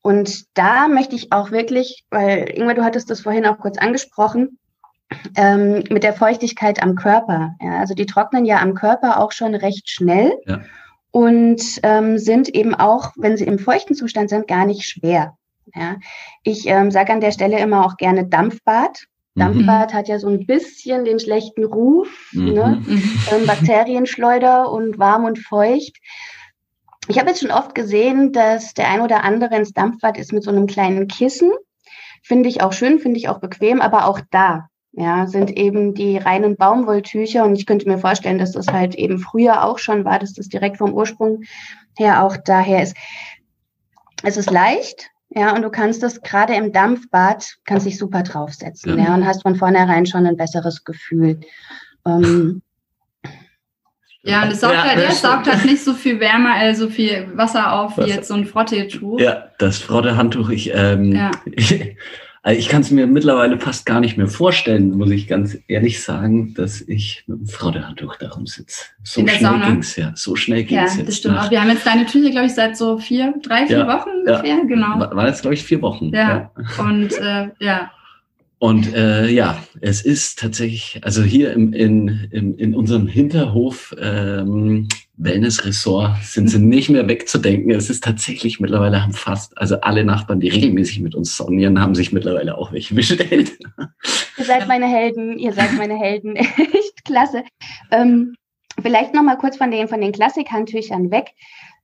Und 0.00 0.56
da 0.56 0.88
möchte 0.88 1.16
ich 1.16 1.32
auch 1.32 1.50
wirklich, 1.50 2.04
weil 2.10 2.50
Ingwer, 2.54 2.74
du 2.74 2.84
hattest 2.84 3.10
das 3.10 3.20
vorhin 3.20 3.46
auch 3.46 3.58
kurz 3.58 3.78
angesprochen, 3.78 4.58
ähm, 5.36 5.84
mit 5.90 6.02
der 6.02 6.12
Feuchtigkeit 6.12 6.82
am 6.82 6.94
Körper. 6.94 7.54
Ja, 7.60 7.78
also 7.78 7.94
die 7.94 8.06
trocknen 8.06 8.44
ja 8.44 8.60
am 8.60 8.74
Körper 8.74 9.20
auch 9.20 9.32
schon 9.32 9.54
recht 9.54 9.88
schnell 9.90 10.32
Ja. 10.46 10.60
und 11.10 11.62
ähm, 11.82 12.18
sind 12.18 12.48
eben 12.48 12.74
auch, 12.74 13.12
wenn 13.16 13.36
sie 13.36 13.44
im 13.44 13.58
feuchten 13.58 13.94
Zustand 13.94 14.30
sind, 14.30 14.46
gar 14.48 14.66
nicht 14.66 14.84
schwer. 14.88 15.36
Ja, 15.74 15.96
ich 16.42 16.66
ähm, 16.66 16.90
sage 16.90 17.12
an 17.12 17.20
der 17.20 17.32
Stelle 17.32 17.58
immer 17.58 17.84
auch 17.84 17.96
gerne 17.96 18.26
Dampfbad. 18.26 19.04
Dampfbad 19.38 19.94
hat 19.94 20.08
ja 20.08 20.18
so 20.18 20.28
ein 20.28 20.46
bisschen 20.46 21.04
den 21.04 21.18
schlechten 21.18 21.64
Ruf, 21.64 22.08
Mhm. 22.32 22.52
ne? 22.52 22.82
Mhm. 22.86 23.18
ähm, 23.32 23.46
Bakterienschleuder 23.46 24.70
und 24.70 24.98
warm 24.98 25.24
und 25.24 25.38
feucht. 25.38 25.96
Ich 27.08 27.18
habe 27.18 27.30
jetzt 27.30 27.40
schon 27.40 27.50
oft 27.50 27.74
gesehen, 27.74 28.32
dass 28.32 28.74
der 28.74 28.90
ein 28.90 29.00
oder 29.00 29.24
andere 29.24 29.56
ins 29.56 29.72
Dampfbad 29.72 30.18
ist 30.18 30.32
mit 30.32 30.42
so 30.42 30.50
einem 30.50 30.66
kleinen 30.66 31.08
Kissen. 31.08 31.50
Finde 32.22 32.48
ich 32.48 32.62
auch 32.62 32.72
schön, 32.72 32.98
finde 32.98 33.18
ich 33.18 33.28
auch 33.28 33.40
bequem, 33.40 33.80
aber 33.80 34.06
auch 34.06 34.20
da 34.30 34.68
ja, 34.92 35.26
sind 35.26 35.56
eben 35.56 35.94
die 35.94 36.16
reinen 36.16 36.56
Baumwolltücher 36.56 37.44
und 37.44 37.54
ich 37.54 37.66
könnte 37.66 37.88
mir 37.88 37.98
vorstellen, 37.98 38.38
dass 38.38 38.52
das 38.52 38.68
halt 38.68 38.94
eben 38.96 39.18
früher 39.18 39.64
auch 39.64 39.78
schon 39.78 40.04
war, 40.04 40.18
dass 40.18 40.32
das 40.32 40.48
direkt 40.48 40.78
vom 40.78 40.92
Ursprung 40.92 41.42
her 41.96 42.24
auch 42.24 42.36
daher 42.36 42.82
ist. 42.82 42.96
Es 44.22 44.36
ist 44.36 44.50
leicht, 44.50 45.10
ja, 45.30 45.54
und 45.54 45.62
du 45.62 45.70
kannst 45.70 46.02
das 46.02 46.20
gerade 46.22 46.54
im 46.54 46.72
Dampfbad, 46.72 47.56
kannst 47.64 47.86
dich 47.86 47.98
super 47.98 48.22
draufsetzen, 48.22 48.96
Ja. 48.98 49.04
ja, 49.04 49.14
und 49.14 49.26
hast 49.26 49.42
von 49.42 49.56
vornherein 49.56 50.06
schon 50.06 50.26
ein 50.26 50.36
besseres 50.36 50.84
Gefühl. 50.84 51.40
Ähm, 52.06 52.62
Ja, 54.22 54.42
und 54.42 54.50
es 54.50 54.60
saugt 54.60 54.74
Ja, 54.74 54.82
halt, 54.84 54.98
ja, 55.02 55.12
saugt 55.12 55.46
halt 55.46 55.64
nicht 55.64 55.82
so 55.82 55.94
viel 55.94 56.18
Wärme, 56.20 56.50
äh, 56.62 56.74
so 56.74 56.88
viel 56.90 57.28
Wasser 57.34 57.72
auf 57.72 57.96
wie 57.96 58.02
Wasser. 58.02 58.14
jetzt 58.14 58.28
so 58.28 58.34
ein 58.34 58.46
Frotteetuch. 58.46 59.20
Ja, 59.20 59.48
das 59.58 59.78
Frottehandtuch, 59.78 60.50
ich, 60.50 60.72
ähm, 60.74 61.12
Ja. 61.12 61.30
also 62.48 62.58
ich 62.60 62.68
kann 62.70 62.80
es 62.80 62.90
mir 62.90 63.06
mittlerweile 63.06 63.58
fast 63.60 63.84
gar 63.84 64.00
nicht 64.00 64.16
mehr 64.16 64.26
vorstellen, 64.26 64.96
muss 64.96 65.10
ich 65.10 65.28
ganz 65.28 65.58
ehrlich 65.68 66.02
sagen, 66.02 66.54
dass 66.54 66.80
ich 66.80 67.24
mit 67.26 67.40
dem 67.40 67.46
Frottehandtuch 67.46 68.16
darum 68.16 68.46
sitze. 68.46 68.84
So 69.02 69.20
In 69.20 69.26
der 69.26 69.34
schnell 69.34 69.50
Sauna? 69.50 69.68
ging's 69.68 69.96
ja. 69.96 70.12
So 70.14 70.34
schnell 70.34 70.60
Ja, 70.60 70.64
ging's 70.80 70.96
das 70.96 71.06
jetzt. 71.06 71.16
stimmt 71.18 71.34
nach- 71.34 71.46
auch. 71.46 71.50
Wir 71.50 71.60
haben 71.60 71.68
jetzt 71.68 71.84
deine 71.86 72.06
Tücher, 72.06 72.30
glaube 72.30 72.46
ich, 72.46 72.54
seit 72.54 72.74
so 72.76 72.96
vier, 72.96 73.34
drei, 73.42 73.66
vier 73.66 73.80
Ja, 73.80 73.86
Wochen 73.86 74.08
ja. 74.26 74.36
ungefähr, 74.36 74.64
genau. 74.64 74.98
War, 74.98 75.26
jetzt, 75.28 75.42
glaube 75.42 75.54
ich, 75.54 75.62
vier 75.62 75.82
Wochen. 75.82 76.10
Ja. 76.14 76.50
Und 76.78 77.12
äh, 77.20 77.48
ja, 77.60 77.90
Und 78.58 78.92
äh, 78.92 79.28
ja, 79.28 79.62
es 79.80 80.02
ist 80.02 80.40
tatsächlich, 80.40 81.00
also 81.02 81.22
hier 81.22 81.52
im, 81.52 81.72
in, 81.72 82.28
in, 82.32 82.58
in 82.58 82.74
unserem 82.74 83.06
Hinterhof 83.06 83.94
ähm, 84.00 84.88
Wellness-Ressort 85.16 86.22
sind 86.22 86.48
sie 86.48 86.58
nicht 86.58 86.88
mehr 86.88 87.06
wegzudenken. 87.06 87.70
Es 87.70 87.88
ist 87.88 88.02
tatsächlich 88.02 88.58
mittlerweile 88.58 89.02
haben 89.02 89.12
fast, 89.12 89.56
also 89.58 89.80
alle 89.80 90.04
Nachbarn, 90.04 90.40
die 90.40 90.48
regelmäßig 90.48 91.00
mit 91.00 91.14
uns 91.14 91.36
saunieren, 91.36 91.80
haben 91.80 91.94
sich 91.94 92.12
mittlerweile 92.12 92.58
auch 92.58 92.72
welche 92.72 92.94
bestellt. 92.94 93.58
Ihr 94.38 94.44
seid 94.44 94.66
meine 94.66 94.86
Helden, 94.86 95.38
ihr 95.38 95.52
seid 95.52 95.74
meine 95.76 95.96
Helden. 95.96 96.34
Echt 96.36 97.04
klasse. 97.04 97.44
Ähm, 97.92 98.34
vielleicht 98.82 99.14
noch 99.14 99.22
mal 99.22 99.36
kurz 99.36 99.56
von 99.56 99.70
den, 99.70 99.86
von 99.86 100.00
den 100.00 100.12
Klassik-Handtüchern 100.12 101.12
weg. 101.12 101.30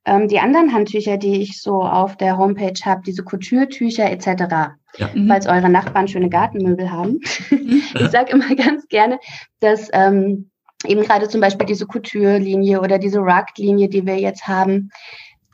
Ähm, 0.06 0.28
die 0.28 0.38
anderen 0.38 0.72
Handtücher, 0.72 1.16
die 1.16 1.40
ich 1.40 1.60
so 1.62 1.82
auf 1.82 2.16
der 2.16 2.36
Homepage 2.36 2.78
habe, 2.84 3.02
diese 3.06 3.24
Couture-Tücher 3.24 4.10
etc., 4.10 4.74
mhm. 5.14 5.28
falls 5.28 5.46
eure 5.46 5.68
Nachbarn 5.70 6.08
schöne 6.08 6.28
Gartenmöbel 6.28 6.90
haben. 6.90 7.20
Ich 7.96 8.10
sage 8.10 8.32
immer 8.32 8.54
ganz 8.56 8.88
gerne, 8.88 9.20
dass 9.60 9.88
ähm, 9.92 10.50
eben 10.84 11.02
gerade 11.02 11.28
zum 11.28 11.40
Beispiel 11.40 11.66
diese 11.66 11.86
Couture-Linie 11.86 12.80
oder 12.80 12.98
diese 12.98 13.20
Rugged-Linie, 13.20 13.88
die 13.88 14.04
wir 14.04 14.18
jetzt 14.18 14.48
haben, 14.48 14.90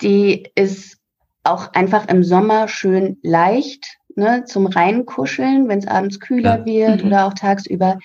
die 0.00 0.48
ist 0.54 0.96
auch 1.44 1.72
einfach 1.74 2.08
im 2.08 2.24
Sommer 2.24 2.66
schön 2.68 3.18
leicht 3.22 3.98
ne, 4.16 4.44
zum 4.46 4.66
Reinkuscheln, 4.66 5.68
wenn 5.68 5.78
es 5.78 5.86
abends 5.86 6.18
kühler 6.18 6.58
Ja. 6.60 6.64
wird 6.64 7.02
Mhm. 7.02 7.08
oder 7.08 7.26
auch 7.26 7.34
tagsüber. 7.34 7.98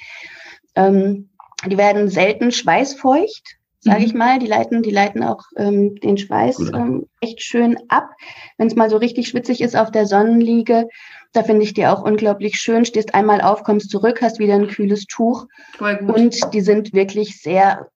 Ähm, 0.75 1.29
die 1.65 1.77
werden 1.77 2.09
selten 2.09 2.51
schweißfeucht, 2.51 3.57
sage 3.85 3.99
Mhm. 4.01 4.05
ich 4.05 4.13
mal. 4.13 4.39
Die 4.39 4.47
leiten, 4.47 4.83
die 4.83 4.91
leiten 4.91 5.23
auch 5.23 5.43
ähm, 5.55 5.95
den 5.95 6.17
Schweiß 6.17 6.59
ähm, 6.73 7.07
echt 7.21 7.41
schön 7.41 7.77
ab. 7.87 8.09
Wenn 8.57 8.67
es 8.67 8.75
mal 8.75 8.89
so 8.89 8.97
richtig 8.97 9.29
schwitzig 9.29 9.61
ist 9.61 9.77
auf 9.77 9.91
der 9.91 10.05
Sonnenliege, 10.05 10.87
da 11.31 11.43
finde 11.43 11.63
ich 11.63 11.73
die 11.73 11.87
auch 11.87 12.01
unglaublich 12.03 12.57
schön. 12.59 12.83
Stehst 12.85 13.13
einmal 13.15 13.39
auf, 13.41 13.63
kommst 13.63 13.89
zurück, 13.89 14.21
hast 14.21 14.39
wieder 14.39 14.55
ein 14.55 14.67
kühles 14.67 15.05
Tuch 15.05 15.45
voll 15.77 15.95
gut. 15.97 16.15
und 16.15 16.53
die 16.53 16.61
sind 16.61 16.93
wirklich 16.93 17.41
sehr 17.41 17.87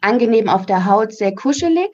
angenehm 0.00 0.48
auf 0.48 0.66
der 0.66 0.84
Haut, 0.86 1.12
sehr 1.12 1.34
kuschelig. 1.34 1.88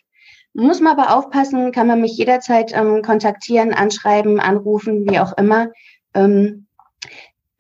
Muss 0.55 0.81
man 0.81 0.99
aber 0.99 1.17
aufpassen, 1.17 1.73
kann 1.73 1.87
man 1.87 2.01
mich 2.01 2.17
jederzeit 2.17 2.73
ähm, 2.75 3.03
kontaktieren, 3.03 3.73
anschreiben, 3.73 4.39
anrufen, 4.41 5.09
wie 5.09 5.19
auch 5.19 5.37
immer. 5.39 5.69
Ähm, 6.15 6.67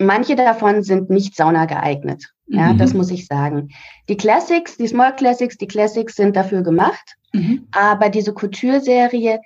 manche 0.06 0.36
davon 0.36 0.82
sind 0.82 1.10
nicht 1.10 1.36
Sauna 1.36 1.66
geeignet. 1.66 2.24
Ja, 2.46 2.72
Mhm. 2.72 2.78
das 2.78 2.92
muss 2.94 3.10
ich 3.10 3.26
sagen. 3.26 3.70
Die 4.08 4.16
Classics, 4.16 4.76
die 4.76 4.86
Small 4.88 5.14
Classics, 5.16 5.56
die 5.56 5.66
Classics 5.68 6.16
sind 6.16 6.36
dafür 6.36 6.62
gemacht. 6.62 7.16
Mhm. 7.32 7.66
Aber 7.72 8.10
diese 8.10 8.34
Couture-Serie, 8.34 9.40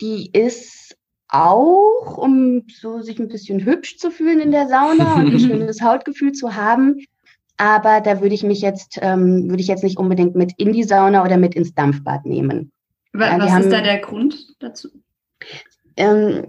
die 0.00 0.30
ist 0.32 0.96
auch, 1.28 2.16
um 2.18 2.62
so 2.68 3.00
sich 3.02 3.18
ein 3.18 3.28
bisschen 3.28 3.64
hübsch 3.64 3.98
zu 3.98 4.10
fühlen 4.10 4.40
in 4.40 4.52
der 4.52 4.68
Sauna 4.68 5.14
und 5.16 5.34
ein 5.34 5.40
schönes 5.40 5.82
Hautgefühl 5.82 6.32
zu 6.32 6.54
haben. 6.54 7.04
Aber 7.58 8.00
da 8.00 8.20
würde 8.20 8.34
ich 8.34 8.42
mich 8.42 8.60
jetzt, 8.60 8.98
ähm, 9.02 9.48
würde 9.48 9.60
ich 9.62 9.68
jetzt 9.68 9.82
nicht 9.84 9.98
unbedingt 9.98 10.34
mit 10.36 10.52
in 10.58 10.72
die 10.72 10.84
Sauna 10.84 11.24
oder 11.24 11.36
mit 11.36 11.54
ins 11.54 11.74
Dampfbad 11.74 12.26
nehmen. 12.26 12.70
Wa- 13.12 13.28
Ja, 13.28 13.38
Was 13.40 13.50
haben- 13.50 13.62
ist 13.62 13.72
da 13.72 13.80
der 13.80 13.98
Grund 13.98 14.54
dazu? 14.60 14.88
Ähm, 15.96 16.44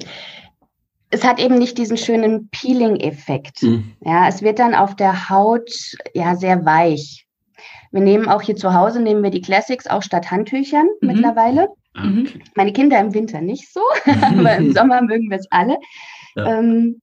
es 1.10 1.24
hat 1.24 1.40
eben 1.40 1.58
nicht 1.58 1.78
diesen 1.78 1.98
schönen 1.98 2.50
Peeling-Effekt. 2.50 3.60
Hm. 3.62 3.94
Ja, 4.02 4.28
es 4.28 4.42
wird 4.42 4.60
dann 4.60 4.76
auf 4.76 4.96
der 4.96 5.30
Haut 5.30 5.70
ja 6.14 6.36
sehr 6.36 6.66
weich. 6.66 7.26
Wir 7.92 8.02
nehmen 8.02 8.28
auch 8.28 8.42
hier 8.42 8.56
zu 8.56 8.74
Hause, 8.74 9.02
nehmen 9.02 9.24
wir 9.24 9.30
die 9.32 9.42
Classics 9.42 9.88
auch 9.88 10.04
statt 10.04 10.30
Handtüchern 10.32 10.88
Mhm. 11.02 11.08
mittlerweile. 11.08 11.70
Ah, 11.94 12.04
Mhm. 12.06 12.28
okay. 12.28 12.40
Meine 12.56 12.74
Kinder 12.74 13.00
im 13.00 13.14
Winter 13.14 13.42
nicht 13.42 13.72
so, 13.74 13.82
aber 14.22 14.56
im 14.56 14.74
Sommer 14.74 15.02
mögen 15.02 15.30
wir 15.30 15.38
es 15.38 15.48
alle. 15.50 15.78
Ja. 16.36 16.60
Ähm, 16.60 17.02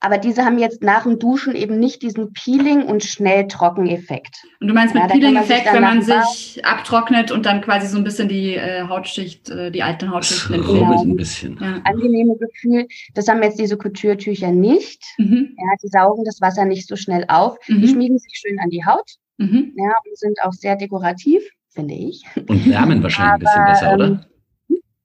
aber 0.00 0.18
diese 0.18 0.44
haben 0.44 0.58
jetzt 0.58 0.82
nach 0.82 1.02
dem 1.04 1.18
Duschen 1.18 1.54
eben 1.54 1.78
nicht 1.78 2.02
diesen 2.02 2.32
Peeling- 2.32 2.84
und 2.86 3.02
Schnelltrocken-Effekt. 3.04 4.36
Und 4.60 4.68
du 4.68 4.74
meinst 4.74 4.94
Ja, 4.94 5.02
mit 5.02 5.10
sich 5.12 5.20
Peeling-Effekt, 5.20 5.72
wenn 5.72 5.82
man 5.82 6.02
sich 6.02 6.60
abtrocknet 6.64 7.30
und 7.30 7.46
dann 7.46 7.60
quasi 7.60 7.86
so 7.86 7.98
ein 7.98 8.04
bisschen 8.04 8.28
die 8.28 8.54
äh, 8.54 8.82
Hautschicht, 8.88 9.50
äh, 9.50 9.70
die 9.70 9.82
alten 9.82 10.10
Hautschichten 10.10 10.54
entfernt. 10.54 11.00
ein 11.06 11.16
bisschen. 11.16 11.58
Ja. 11.60 11.80
Angenehme 11.84 12.36
Gefühl. 12.36 12.86
Das 13.14 13.28
haben 13.28 13.42
jetzt 13.42 13.58
diese 13.58 13.76
Couture-Tücher 13.76 14.50
nicht. 14.50 15.02
Mhm. 15.18 15.54
Ja, 15.58 15.64
die 15.82 15.88
saugen 15.88 16.24
das 16.24 16.40
Wasser 16.40 16.64
nicht 16.64 16.86
so 16.88 16.96
schnell 16.96 17.24
auf. 17.28 17.58
Die 17.68 17.74
Mhm. 17.74 17.86
schmiegen 17.88 18.18
sich 18.18 18.32
schön 18.34 18.58
an 18.60 18.70
die 18.70 18.84
Haut 18.84 19.10
Mhm. 19.38 19.72
ja, 19.76 19.84
und 20.04 20.18
sind 20.18 20.38
auch 20.42 20.52
sehr 20.52 20.76
dekorativ, 20.76 21.42
finde 21.70 21.94
ich. 21.94 22.22
Und 22.48 22.66
wärmen 22.68 23.02
wahrscheinlich 23.02 23.32
ein 23.32 23.38
bisschen 23.40 23.62
Aber, 23.62 23.70
besser, 23.70 23.88
ähm, 23.92 23.94
oder? 23.94 24.26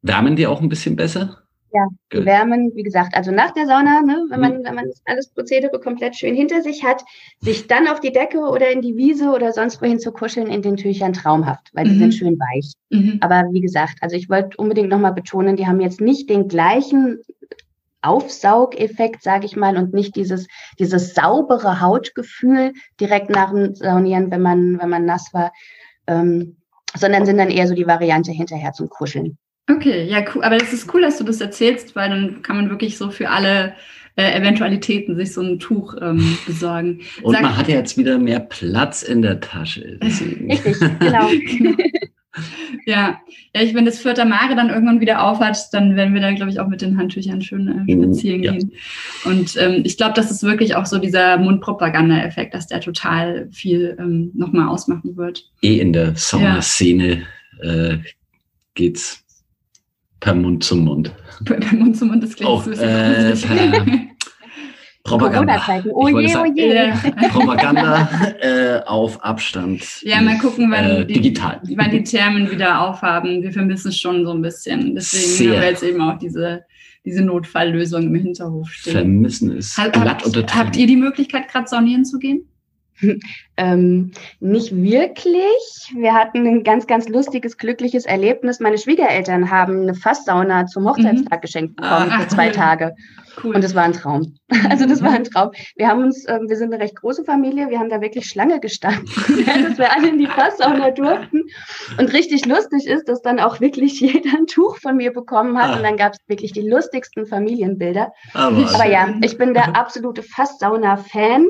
Wärmen 0.01 0.35
die 0.35 0.45
auch 0.47 0.61
ein 0.61 0.69
bisschen 0.69 0.95
besser? 0.95 1.41
Ja, 1.75 1.87
Die 2.13 2.17
Gut. 2.17 2.25
wärmen, 2.25 2.71
wie 2.73 2.83
gesagt, 2.83 3.15
also 3.17 3.31
nach 3.31 3.51
der 3.51 3.65
Sauna, 3.65 4.01
ne, 4.01 4.25
wenn 4.29 4.39
Mhm. 4.39 4.41
man, 4.47 4.63
wenn 4.63 4.75
man 4.75 4.85
das 4.87 5.01
alles 5.05 5.27
Prozedere 5.27 5.77
komplett 5.79 6.15
schön 6.15 6.33
hinter 6.33 6.61
sich 6.61 6.85
hat, 6.85 7.03
sich 7.41 7.67
dann 7.67 7.89
auf 7.89 7.99
die 7.99 8.13
Decke 8.13 8.39
oder 8.39 8.71
in 8.71 8.81
die 8.81 8.95
Wiese 8.95 9.31
oder 9.31 9.51
sonst 9.51 9.81
wohin 9.81 9.99
zu 9.99 10.13
kuscheln 10.13 10.47
in 10.47 10.61
den 10.61 10.77
Tüchern 10.77 11.11
traumhaft, 11.11 11.71
weil 11.73 11.83
die 11.85 11.91
Mhm. 11.95 11.97
sind 11.99 12.13
schön 12.13 12.39
weich. 12.39 12.71
Mhm. 12.91 13.17
Aber 13.19 13.43
wie 13.51 13.59
gesagt, 13.59 13.97
also 13.99 14.15
ich 14.15 14.29
wollte 14.29 14.55
unbedingt 14.57 14.87
nochmal 14.87 15.13
betonen, 15.13 15.57
die 15.57 15.67
haben 15.67 15.81
jetzt 15.81 15.99
nicht 15.99 16.29
den 16.29 16.47
gleichen 16.47 17.19
Aufsaugeffekt, 18.01 19.23
sage 19.23 19.45
ich 19.45 19.55
mal, 19.55 19.75
und 19.77 19.93
nicht 19.93 20.15
dieses, 20.15 20.47
dieses 20.79 21.13
saubere 21.13 21.81
Hautgefühl 21.81 22.71
direkt 23.01 23.29
nach 23.29 23.51
dem 23.51 23.75
Saunieren, 23.75 24.31
wenn 24.31 24.41
man, 24.41 24.79
wenn 24.79 24.89
man 24.89 25.05
nass 25.05 25.33
war, 25.33 25.51
ähm, 26.07 26.57
sondern 26.95 27.25
sind 27.25 27.37
dann 27.37 27.49
eher 27.49 27.67
so 27.67 27.73
die 27.73 27.87
Variante 27.87 28.31
hinterher 28.31 28.71
zum 28.73 28.87
Kuscheln. 28.89 29.37
Okay, 29.69 30.05
ja, 30.07 30.23
cool. 30.33 30.43
Aber 30.43 30.57
das 30.57 30.73
ist 30.73 30.93
cool, 30.93 31.01
dass 31.01 31.17
du 31.17 31.23
das 31.23 31.41
erzählst, 31.41 31.95
weil 31.95 32.09
dann 32.09 32.41
kann 32.43 32.55
man 32.57 32.69
wirklich 32.69 32.97
so 32.97 33.09
für 33.09 33.29
alle 33.29 33.73
äh, 34.15 34.37
Eventualitäten 34.39 35.15
sich 35.15 35.33
so 35.33 35.41
ein 35.41 35.59
Tuch 35.59 35.95
ähm, 36.01 36.37
besorgen. 36.45 37.01
Und 37.23 37.33
Sag- 37.33 37.41
man 37.41 37.57
hat 37.57 37.67
jetzt 37.67 37.97
wieder 37.97 38.17
mehr 38.19 38.39
Platz 38.39 39.01
in 39.03 39.21
der 39.21 39.39
Tasche. 39.39 39.99
Richtig, 40.01 40.77
genau. 40.99 41.29
Ja, 42.85 43.21
ja, 43.55 43.61
ich, 43.61 43.73
wenn 43.73 43.85
das 43.85 43.99
Vierter 43.99 44.25
Mare 44.25 44.55
dann 44.57 44.69
irgendwann 44.69 44.99
wieder 44.99 45.23
aufhat, 45.23 45.57
dann 45.71 45.95
werden 45.95 46.13
wir 46.13 46.19
da, 46.21 46.33
glaube 46.33 46.51
ich, 46.51 46.59
auch 46.59 46.67
mit 46.67 46.81
den 46.81 46.97
Handtüchern 46.97 47.41
schön 47.41 47.67
äh, 47.69 47.93
Mhm, 47.95 48.03
spazieren 48.03 48.43
ja. 48.43 48.51
gehen. 48.51 48.73
Und 49.23 49.55
ähm, 49.55 49.83
ich 49.85 49.95
glaube, 49.95 50.15
das 50.15 50.31
ist 50.31 50.43
wirklich 50.43 50.75
auch 50.75 50.85
so 50.85 50.97
dieser 50.99 51.37
Mundpropaganda-Effekt, 51.37 52.53
dass 52.53 52.67
der 52.67 52.81
total 52.81 53.47
viel 53.53 53.95
ähm, 53.99 54.31
nochmal 54.33 54.67
ausmachen 54.67 55.15
wird. 55.15 55.49
eh 55.61 55.79
in 55.79 55.93
der 55.93 56.13
Saunaszene 56.17 57.23
äh, 57.61 57.99
geht's 58.73 59.23
per 60.19 60.33
Mund 60.35 60.63
zum 60.63 60.85
Mund. 60.85 61.11
Bei 61.41 61.59
Mund 61.71 61.97
zu 61.97 62.05
Mund, 62.05 62.23
das 62.23 62.35
klingt 62.35 62.49
Oh, 62.49 62.59
so 62.61 62.71
ein 62.71 62.71
bisschen 62.71 62.89
äh, 62.89 63.29
gruselig. 63.31 63.99
Propaganda. 65.03 65.61
Oh 65.93 66.07
je, 66.07 66.25
oh 66.25 66.27
sagen, 66.27 66.55
je. 66.57 66.73
Ja. 66.73 66.95
Propaganda 67.29 68.09
äh, 68.41 68.79
auf 68.85 69.23
Abstand. 69.23 69.83
Ja, 70.01 70.19
mal 70.19 70.37
gucken, 70.39 70.71
wann, 70.71 70.83
äh, 70.83 71.05
die, 71.05 71.13
digital. 71.13 71.61
wann 71.75 71.91
die 71.91 72.01
Thermen 72.03 72.49
wieder 72.49 72.81
aufhaben. 72.81 73.43
Wir 73.43 73.51
vermissen 73.53 73.89
es 73.89 73.99
schon 73.99 74.25
so 74.25 74.31
ein 74.33 74.41
bisschen. 74.41 74.95
Deswegen 74.95 75.23
Sehr. 75.27 75.53
haben 75.53 75.61
wir 75.61 75.69
jetzt 75.69 75.83
eben 75.83 76.01
auch 76.01 76.17
diese, 76.17 76.63
diese 77.05 77.21
Notfalllösung 77.23 78.01
im 78.03 78.15
Hinterhof 78.15 78.67
stehen. 78.71 78.93
Vermissen 78.93 79.55
ist 79.55 79.77
Hab- 79.77 79.93
glatt 79.93 80.23
Habt, 80.25 80.55
habt 80.55 80.75
ihr 80.75 80.87
die 80.87 80.95
Möglichkeit, 80.97 81.49
gerade 81.49 81.67
saunieren 81.67 82.03
zu 82.03 82.17
gehen? 82.17 82.47
ähm, 83.57 84.11
nicht 84.39 84.75
wirklich. 84.75 85.93
Wir 85.95 86.13
hatten 86.13 86.45
ein 86.47 86.63
ganz, 86.63 86.87
ganz 86.87 87.09
lustiges, 87.09 87.57
glückliches 87.57 88.05
Erlebnis. 88.05 88.59
Meine 88.59 88.77
Schwiegereltern 88.77 89.49
haben 89.49 89.81
eine 89.81 89.95
Fasssauna 89.95 90.65
zum 90.67 90.87
Hochzeitstag 90.87 91.39
mhm. 91.39 91.41
geschenkt 91.41 91.75
bekommen 91.75 92.11
ah, 92.11 92.19
für 92.19 92.27
zwei 92.27 92.49
Tage. 92.49 92.95
Cool. 93.43 93.55
Und 93.55 93.63
das 93.63 93.75
war 93.75 93.83
ein 93.83 93.93
Traum. 93.93 94.35
Also 94.69 94.87
das 94.87 95.01
war 95.03 95.11
ein 95.11 95.23
Traum. 95.23 95.51
Wir 95.75 95.87
haben 95.87 96.03
uns, 96.03 96.27
ähm, 96.27 96.47
wir 96.47 96.55
sind 96.55 96.73
eine 96.73 96.81
recht 96.81 96.95
große 96.95 97.23
Familie, 97.23 97.69
wir 97.69 97.79
haben 97.79 97.89
da 97.89 98.01
wirklich 98.01 98.25
Schlange 98.25 98.59
gestanden, 98.59 99.05
dass 99.45 99.77
wir 99.77 99.91
alle 99.95 100.09
in 100.09 100.17
die 100.17 100.27
Fasssauna 100.27 100.91
durften. 100.91 101.43
Und 101.99 102.13
richtig 102.13 102.45
lustig 102.45 102.87
ist, 102.87 103.07
dass 103.07 103.21
dann 103.21 103.39
auch 103.39 103.59
wirklich 103.59 103.99
jeder 103.99 104.37
ein 104.37 104.47
Tuch 104.47 104.77
von 104.77 104.97
mir 104.97 105.11
bekommen 105.11 105.57
hat. 105.57 105.71
Ah. 105.71 105.77
Und 105.77 105.83
dann 105.83 105.97
gab 105.97 106.13
es 106.13 106.19
wirklich 106.27 106.53
die 106.53 106.67
lustigsten 106.67 107.25
Familienbilder. 107.25 108.11
Aber, 108.33 108.73
Aber 108.73 108.87
ja, 108.87 109.13
ich 109.21 109.37
bin 109.37 109.53
der 109.53 109.75
absolute 109.75 110.23
Fasssauna-Fan. 110.23 111.47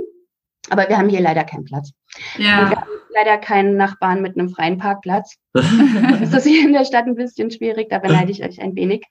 Aber 0.69 0.89
wir 0.89 0.97
haben 0.97 1.09
hier 1.09 1.21
leider 1.21 1.43
keinen 1.43 1.65
Platz. 1.65 1.91
Ja. 2.37 2.63
Und 2.63 2.69
wir 2.71 2.77
haben 2.77 2.89
leider 3.13 3.37
keinen 3.37 3.77
Nachbarn 3.77 4.21
mit 4.21 4.37
einem 4.37 4.49
freien 4.49 4.77
Parkplatz. 4.77 5.35
ist 6.21 6.33
das 6.33 6.45
hier 6.45 6.65
in 6.65 6.73
der 6.73 6.85
Stadt 6.85 7.05
ein 7.05 7.15
bisschen 7.15 7.51
schwierig, 7.51 7.89
da 7.89 7.99
beneide 7.99 8.31
ich 8.31 8.43
euch 8.43 8.61
ein 8.61 8.75
wenig. 8.75 9.03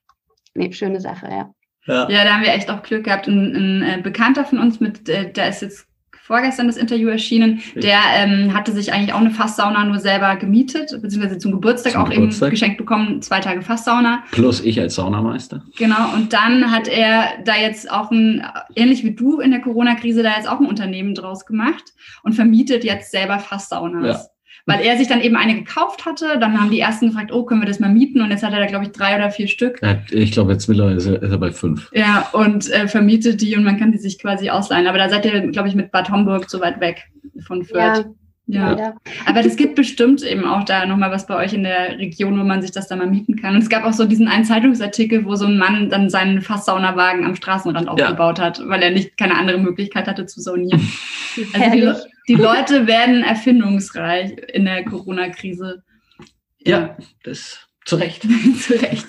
Nee, 0.55 0.73
schöne 0.73 1.01
Sache, 1.01 1.29
ja. 1.31 1.51
Ja. 1.87 2.09
ja, 2.09 2.25
da 2.25 2.35
haben 2.35 2.43
wir 2.43 2.55
echt 2.55 2.71
auch 2.71 2.83
Glück 2.83 3.05
gehabt. 3.05 3.29
Ein, 3.29 3.83
ein 3.83 3.83
äh, 3.83 4.03
Bekannter 4.03 4.45
von 4.45 4.59
uns, 4.59 4.81
mit, 4.81 5.09
äh, 5.09 5.31
da 5.31 5.47
ist 5.47 5.63
jetzt 5.63 5.87
vorgestern 6.25 6.67
das 6.67 6.79
Interview 6.79 7.09
erschienen, 7.09 7.61
der 7.75 7.99
ähm, 8.17 8.55
hatte 8.55 8.73
sich 8.73 8.95
eigentlich 8.95 9.13
auch 9.13 9.21
eine 9.21 9.31
Fasssauna 9.31 9.85
nur 9.85 9.99
selber 9.99 10.37
gemietet, 10.37 10.91
beziehungsweise 11.03 11.37
zum 11.37 11.53
Geburtstag 11.53 11.93
zum 11.93 12.01
auch 12.01 12.09
Geburtstag. 12.09 12.47
eben 12.47 12.51
geschenkt 12.51 12.79
bekommen, 12.79 13.21
zwei 13.21 13.41
Tage 13.41 13.61
Fasssauna. 13.61 14.25
Plus 14.31 14.65
ich 14.65 14.81
als 14.81 14.95
Saunameister. 14.95 15.63
Genau, 15.77 16.15
und 16.15 16.33
dann 16.33 16.71
hat 16.71 16.89
er 16.89 17.27
da 17.45 17.57
jetzt 17.57 17.91
auch 17.91 18.11
ein, 18.11 18.43
ähnlich 18.75 19.05
wie 19.05 19.15
du 19.15 19.41
in 19.41 19.51
der 19.51 19.61
Corona-Krise, 19.61 20.23
da 20.23 20.31
jetzt 20.37 20.49
auch 20.49 20.61
ein 20.61 20.67
Unternehmen 20.67 21.15
draus 21.15 21.45
gemacht 21.45 21.85
und 22.23 22.33
vermietet 22.33 22.85
jetzt 22.85 23.11
selber 23.11 23.39
Fasssaunas. 23.39 24.07
Ja 24.07 24.34
weil 24.67 24.81
er 24.81 24.97
sich 24.97 25.09
dann 25.09 25.21
eben 25.21 25.37
eine 25.37 25.55
gekauft 25.55 26.07
hatte. 26.07 26.39
Dann 26.41 26.59
haben 26.59 26.71
die 26.71 26.81
ersten 26.81 27.09
gefragt, 27.09 27.33
oh, 27.33 27.45
können 27.45 27.61
wir 27.61 27.69
das 27.69 27.81
mal 27.81 27.93
mieten? 27.93 28.23
Und 28.23 28.31
jetzt 28.31 28.43
hat 28.43 28.53
er 28.53 28.61
da, 28.61 28.67
glaube 28.67 28.87
ich, 28.87 28.93
drei 28.93 29.17
oder 29.17 29.31
vier 29.31 29.49
Stück. 29.49 29.81
Ich 30.11 30.33
glaube, 30.33 30.53
jetzt 30.53 30.69
mittlerweile 30.69 30.97
ist 30.97 31.07
er, 31.07 31.23
ist 31.23 31.31
er 31.31 31.39
bei 31.39 31.53
fünf. 31.53 31.91
Ja, 31.93 32.29
und 32.33 32.71
äh, 32.71 32.89
vermietet 32.89 33.43
die 33.43 33.57
und 33.57 33.65
man 33.65 33.79
kann 33.79 33.93
die 33.93 33.99
sich 33.99 34.19
quasi 34.19 34.51
ausleihen. 34.51 34.87
Aber 34.87 34.99
da 34.99 35.09
seid 35.09 35.27
ihr, 35.27 35.49
glaube 35.49 35.69
ich, 35.69 35.75
mit 35.75 35.93
Bad 35.93 36.11
Homburg 36.11 36.49
so 36.49 36.61
weit 36.61 36.81
weg 36.81 37.05
von 37.47 37.65
Fürth. 37.65 37.77
Ja. 37.77 38.05
Ja. 38.47 38.77
ja. 38.77 38.95
Aber 39.27 39.43
das 39.43 39.57
gibt 39.57 39.75
bestimmt 39.75 40.23
eben 40.23 40.45
auch 40.45 40.65
da 40.65 40.85
nochmal 40.85 41.11
was 41.11 41.27
bei 41.27 41.37
euch 41.37 41.55
in 41.55 41.63
der 41.63 41.99
Region, 41.99 42.39
wo 42.39 42.45
man 42.45 42.61
sich 42.61 42.73
das 42.73 42.89
dann 42.89 42.99
mal 42.99 43.07
mieten 43.07 43.37
kann. 43.37 43.55
Und 43.55 43.63
es 43.63 43.71
gab 43.71 43.85
auch 43.85 43.95
so 43.95 44.05
diesen 44.05 44.29
einen 44.29 44.45
Zeitungsartikel, 44.45 45.25
wo 45.25 45.35
so 45.35 45.47
ein 45.47 45.57
Mann 45.57 45.89
dann 45.89 46.11
seinen 46.11 46.43
Fasssaunawagen 46.43 47.25
am 47.25 47.37
Straßenrand 47.37 47.87
ja. 47.87 47.93
aufgebaut 47.93 48.39
hat, 48.39 48.61
weil 48.67 48.83
er 48.83 48.91
nicht 48.91 49.17
keine 49.17 49.37
andere 49.37 49.59
Möglichkeit 49.59 50.07
hatte 50.07 50.27
zu 50.27 50.43
saunieren. 50.43 50.87
also 51.55 52.01
die, 52.29 52.35
Leute 52.35 52.87
werden 52.87 53.23
erfindungsreich 53.23 54.33
in 54.53 54.65
der 54.65 54.85
Corona-Krise. 54.85 55.83
Ja. 56.59 56.81
ja, 56.81 56.97
das 57.23 57.69
zu 57.85 57.97
Recht. 57.97 58.23
zu 58.61 58.75
Recht. 58.75 59.07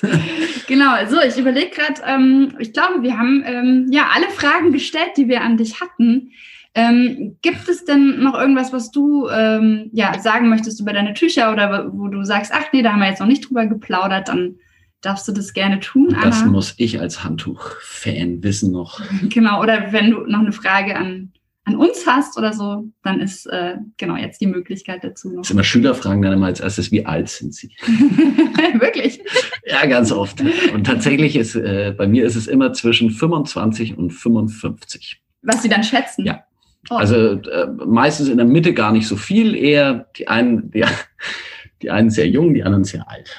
Genau, 0.67 0.93
so, 1.07 1.21
ich 1.21 1.37
überlege 1.37 1.69
gerade, 1.69 2.01
ähm, 2.05 2.55
ich 2.59 2.73
glaube, 2.73 3.01
wir 3.01 3.17
haben 3.17 3.43
ähm, 3.45 3.87
ja 3.89 4.09
alle 4.13 4.29
Fragen 4.29 4.71
gestellt, 4.71 5.11
die 5.17 5.27
wir 5.27 5.41
an 5.41 5.57
dich 5.57 5.79
hatten. 5.79 6.31
Ähm, 6.77 7.37
gibt 7.41 7.69
es 7.69 7.85
denn 7.85 8.21
noch 8.21 8.33
irgendwas, 8.33 8.73
was 8.73 8.91
du 8.91 9.29
ähm, 9.29 9.89
ja, 9.93 10.19
sagen 10.19 10.49
möchtest 10.49 10.81
über 10.81 10.91
deine 10.91 11.13
Tücher 11.13 11.53
oder 11.53 11.89
wo 11.93 12.09
du 12.09 12.25
sagst, 12.25 12.51
ach 12.53 12.65
nee, 12.73 12.81
da 12.81 12.91
haben 12.91 12.99
wir 12.99 13.07
jetzt 13.07 13.21
noch 13.21 13.27
nicht 13.27 13.47
drüber 13.47 13.65
geplaudert, 13.65 14.27
dann 14.27 14.55
darfst 14.99 15.25
du 15.27 15.31
das 15.31 15.53
gerne 15.53 15.79
tun. 15.79 16.13
Anna. 16.13 16.25
Das 16.25 16.43
muss 16.43 16.73
ich 16.77 16.99
als 16.99 17.23
Handtuch-Fan 17.23 18.43
wissen 18.43 18.73
noch. 18.73 19.01
Genau, 19.29 19.61
oder 19.61 19.93
wenn 19.93 20.11
du 20.11 20.21
noch 20.21 20.39
eine 20.39 20.51
Frage 20.51 20.97
an, 20.97 21.31
an 21.65 21.75
uns 21.75 22.05
hast 22.05 22.37
oder 22.37 22.53
so, 22.53 22.85
dann 23.03 23.19
ist 23.19 23.47
äh, 23.47 23.75
genau 23.97 24.15
jetzt 24.15 24.39
die 24.39 24.47
Möglichkeit 24.47 25.03
dazu 25.03 25.31
noch. 25.31 25.41
Das 25.41 25.51
immer 25.51 25.63
Schüler 25.63 25.95
fragen 25.95 26.21
dann 26.21 26.33
immer 26.33 26.45
als 26.45 26.59
erstes, 26.59 26.91
wie 26.91 27.05
alt 27.05 27.27
sind 27.27 27.53
sie? 27.55 27.71
Wirklich? 28.79 29.19
ja, 29.65 29.85
ganz 29.87 30.11
oft. 30.11 30.41
Und 30.73 30.85
tatsächlich 30.85 31.35
ist 31.35 31.55
äh, 31.55 31.93
bei 31.97 32.07
mir 32.07 32.25
ist 32.25 32.35
es 32.35 32.47
immer 32.47 32.73
zwischen 32.73 33.09
25 33.09 33.97
und 33.97 34.11
55. 34.11 35.21
Was 35.41 35.63
sie 35.63 35.69
dann 35.69 35.83
schätzen? 35.83 36.25
Ja. 36.25 36.43
Oh. 36.91 36.95
Also 36.95 37.15
äh, 37.15 37.67
meistens 37.85 38.29
in 38.29 38.37
der 38.37 38.45
Mitte 38.45 38.73
gar 38.73 38.91
nicht 38.91 39.07
so 39.07 39.15
viel, 39.15 39.55
eher 39.55 40.07
die 40.17 40.27
einen, 40.27 40.69
die, 40.69 40.85
die 41.81 41.89
einen 41.89 42.11
sehr 42.11 42.27
jung, 42.27 42.53
die 42.53 42.63
anderen 42.63 42.83
sehr 42.83 43.09
alt. 43.09 43.35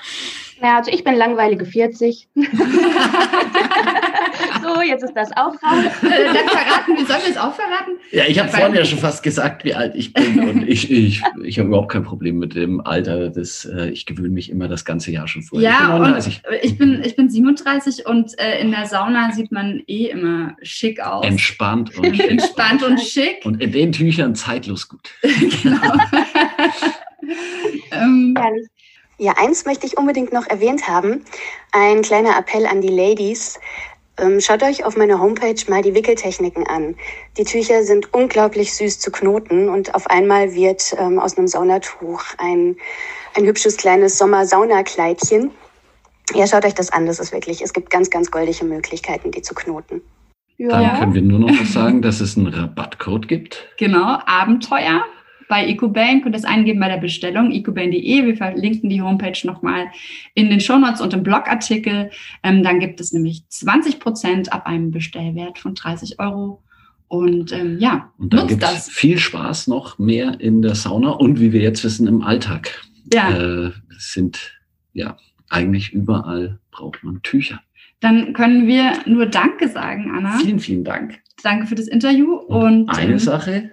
Ja, 0.61 0.79
also 0.79 0.91
ich 0.91 1.05
bin 1.05 1.15
langweilige 1.15 1.65
40. 1.65 2.29
jetzt 4.97 5.05
ist 5.05 5.17
das 5.17 5.31
auch 5.33 5.55
raus. 5.63 5.85
Äh, 6.03 6.25
dann 6.25 6.49
verraten, 6.49 6.97
wir 6.97 7.07
sollen 7.07 7.21
wir 7.23 7.31
es 7.31 7.37
auch 7.37 7.55
verraten? 7.55 7.93
Ja, 8.11 8.25
ich 8.27 8.39
habe 8.39 8.49
vorhin 8.49 8.75
ja 8.75 8.85
schon 8.85 8.99
fast 8.99 9.23
gesagt, 9.23 9.65
wie 9.65 9.75
alt 9.75 9.95
ich 9.95 10.13
bin. 10.13 10.49
Und 10.49 10.69
ich, 10.69 10.91
ich, 10.91 11.23
ich 11.43 11.59
habe 11.59 11.69
überhaupt 11.69 11.93
kein 11.93 12.03
Problem 12.03 12.39
mit 12.39 12.55
dem 12.55 12.81
Alter. 12.81 13.31
Das, 13.31 13.65
äh, 13.65 13.91
ich 13.91 14.07
gewöhne 14.07 14.31
mich 14.31 14.51
immer 14.51 14.69
das 14.69 14.85
ganze 14.85 15.11
Jahr 15.11 15.29
schon 15.29 15.43
vor. 15.43 15.61
Ja, 15.61 16.19
ich 16.23 16.39
bin, 16.39 16.47
und 16.47 16.55
ich 16.63 16.79
bin, 16.79 17.03
ich 17.05 17.17
bin 17.17 17.31
37 17.31 18.07
und 18.07 18.39
äh, 18.39 18.61
in 18.61 18.71
der 18.71 18.87
Sauna 18.87 19.33
sieht 19.33 19.53
man 19.53 19.83
eh 19.87 20.07
immer 20.07 20.57
schick 20.63 21.01
aus. 21.01 21.27
Entspannt 21.27 21.97
und 21.99 22.07
schick. 22.17 22.31
Entspannt 22.31 22.83
und 22.83 23.01
schick. 23.01 23.45
Und 23.45 23.63
in 23.63 23.73
den 23.73 23.93
Tüchern 23.93 24.35
zeitlos 24.35 24.89
gut. 24.89 25.11
genau. 25.63 25.81
ähm, 27.93 28.35
ja, 29.19 29.33
eins 29.39 29.65
möchte 29.65 29.87
ich 29.87 29.97
unbedingt 29.97 30.33
noch 30.33 30.47
erwähnt 30.47 30.89
haben. 30.89 31.25
Ein 31.73 32.03
kleiner 32.03 32.39
Appell 32.39 32.67
an 32.67 32.83
die 32.83 32.89
Ladies. 32.89 33.59
Ähm, 34.19 34.41
schaut 34.41 34.63
euch 34.63 34.85
auf 34.85 34.97
meiner 34.97 35.21
Homepage 35.21 35.61
mal 35.69 35.83
die 35.83 35.95
Wickeltechniken 35.95 36.67
an. 36.67 36.95
Die 37.37 37.45
Tücher 37.45 37.83
sind 37.83 38.15
unglaublich 38.15 38.75
süß 38.75 38.99
zu 38.99 39.11
knoten 39.11 39.69
und 39.69 39.95
auf 39.95 40.09
einmal 40.09 40.55
wird 40.55 40.95
ähm, 40.99 41.19
aus 41.19 41.37
einem 41.37 41.49
Saunatuch 41.49 42.23
ein, 42.39 42.77
ein 43.37 43.45
hübsches 43.45 43.77
kleines 43.77 44.17
Sommer-Saunakleidchen. 44.17 45.51
Ja, 46.35 46.47
schaut 46.47 46.65
euch 46.65 46.75
das 46.75 46.91
an. 46.91 47.07
Das 47.07 47.19
ist 47.21 47.33
wirklich, 47.33 47.63
es 47.63 47.73
gibt 47.73 47.91
ganz, 47.91 48.11
ganz 48.11 48.31
goldige 48.31 48.65
Möglichkeiten, 48.65 49.31
die 49.31 49.43
zu 49.43 49.55
knoten. 49.55 50.01
Ja. 50.59 50.69
Dann 50.69 50.99
können 50.99 51.15
wir 51.15 51.23
nur 51.23 51.39
noch 51.41 51.65
sagen, 51.67 52.01
dass 52.01 52.21
es 52.21 52.37
einen 52.37 52.47
Rabattcode 52.47 53.29
gibt. 53.29 53.69
Genau, 53.77 54.19
Abenteuer 54.25 55.05
bei 55.49 55.67
EcoBank 55.67 56.27
und 56.27 56.33
das 56.33 56.45
eingeben 56.45 56.81
bei 56.81 56.89
der 56.89 56.99
Bestellung 56.99 57.53
ecobank.de. 57.53 58.27
Wir 58.27 58.37
verlinken 58.37 58.91
die 58.91 59.03
Homepage 59.03 59.39
nochmal 59.45 59.87
in 60.35 60.51
den 60.51 60.61
Shownotes 60.61 61.01
und 61.01 61.15
im 61.15 61.23
Blogartikel. 61.23 62.11
Ähm, 62.43 62.63
dann 62.63 62.81
gibt 62.81 63.01
es 63.01 63.13
nämlich 63.13 63.49
20 63.49 64.01
Prozent 64.01 64.53
ab 64.53 64.67
einem 64.67 64.91
Bestellwert 64.91 65.59
von 65.59 65.75
30 65.75 66.19
Euro. 66.19 66.63
Und 67.09 67.53
ähm, 67.53 67.79
ja, 67.79 68.13
und 68.19 68.33
dann 68.33 68.49
gibt 68.49 68.65
es 68.65 68.89
viel 68.89 69.19
Spaß 69.19 69.69
noch 69.69 69.99
mehr 69.99 70.41
in 70.41 70.61
der 70.61 70.75
Sauna 70.75 71.11
und 71.11 71.39
wie 71.39 71.53
wir 71.53 71.61
jetzt 71.61 71.85
wissen 71.85 72.09
im 72.09 72.23
Alltag. 72.23 72.83
Ja. 73.13 73.31
Äh, 73.31 73.73
sind 73.99 74.59
ja 74.93 75.17
eigentlich 75.49 75.93
überall 75.93 76.59
braucht 76.71 77.05
man 77.05 77.23
Tücher. 77.23 77.61
Dann 78.01 78.33
können 78.33 78.67
wir 78.67 78.93
nur 79.07 79.27
Danke 79.27 79.69
sagen, 79.69 80.11
Anna. 80.15 80.39
Vielen, 80.39 80.59
vielen 80.59 80.85
Dank. 80.85 81.21
Danke 81.43 81.67
für 81.67 81.77
das 81.77 81.87
Interview. 81.87 82.35
Und, 82.35 82.89
und 82.89 82.91
eine 82.91 83.13
ähm, 83.13 83.19
Sache 83.19 83.73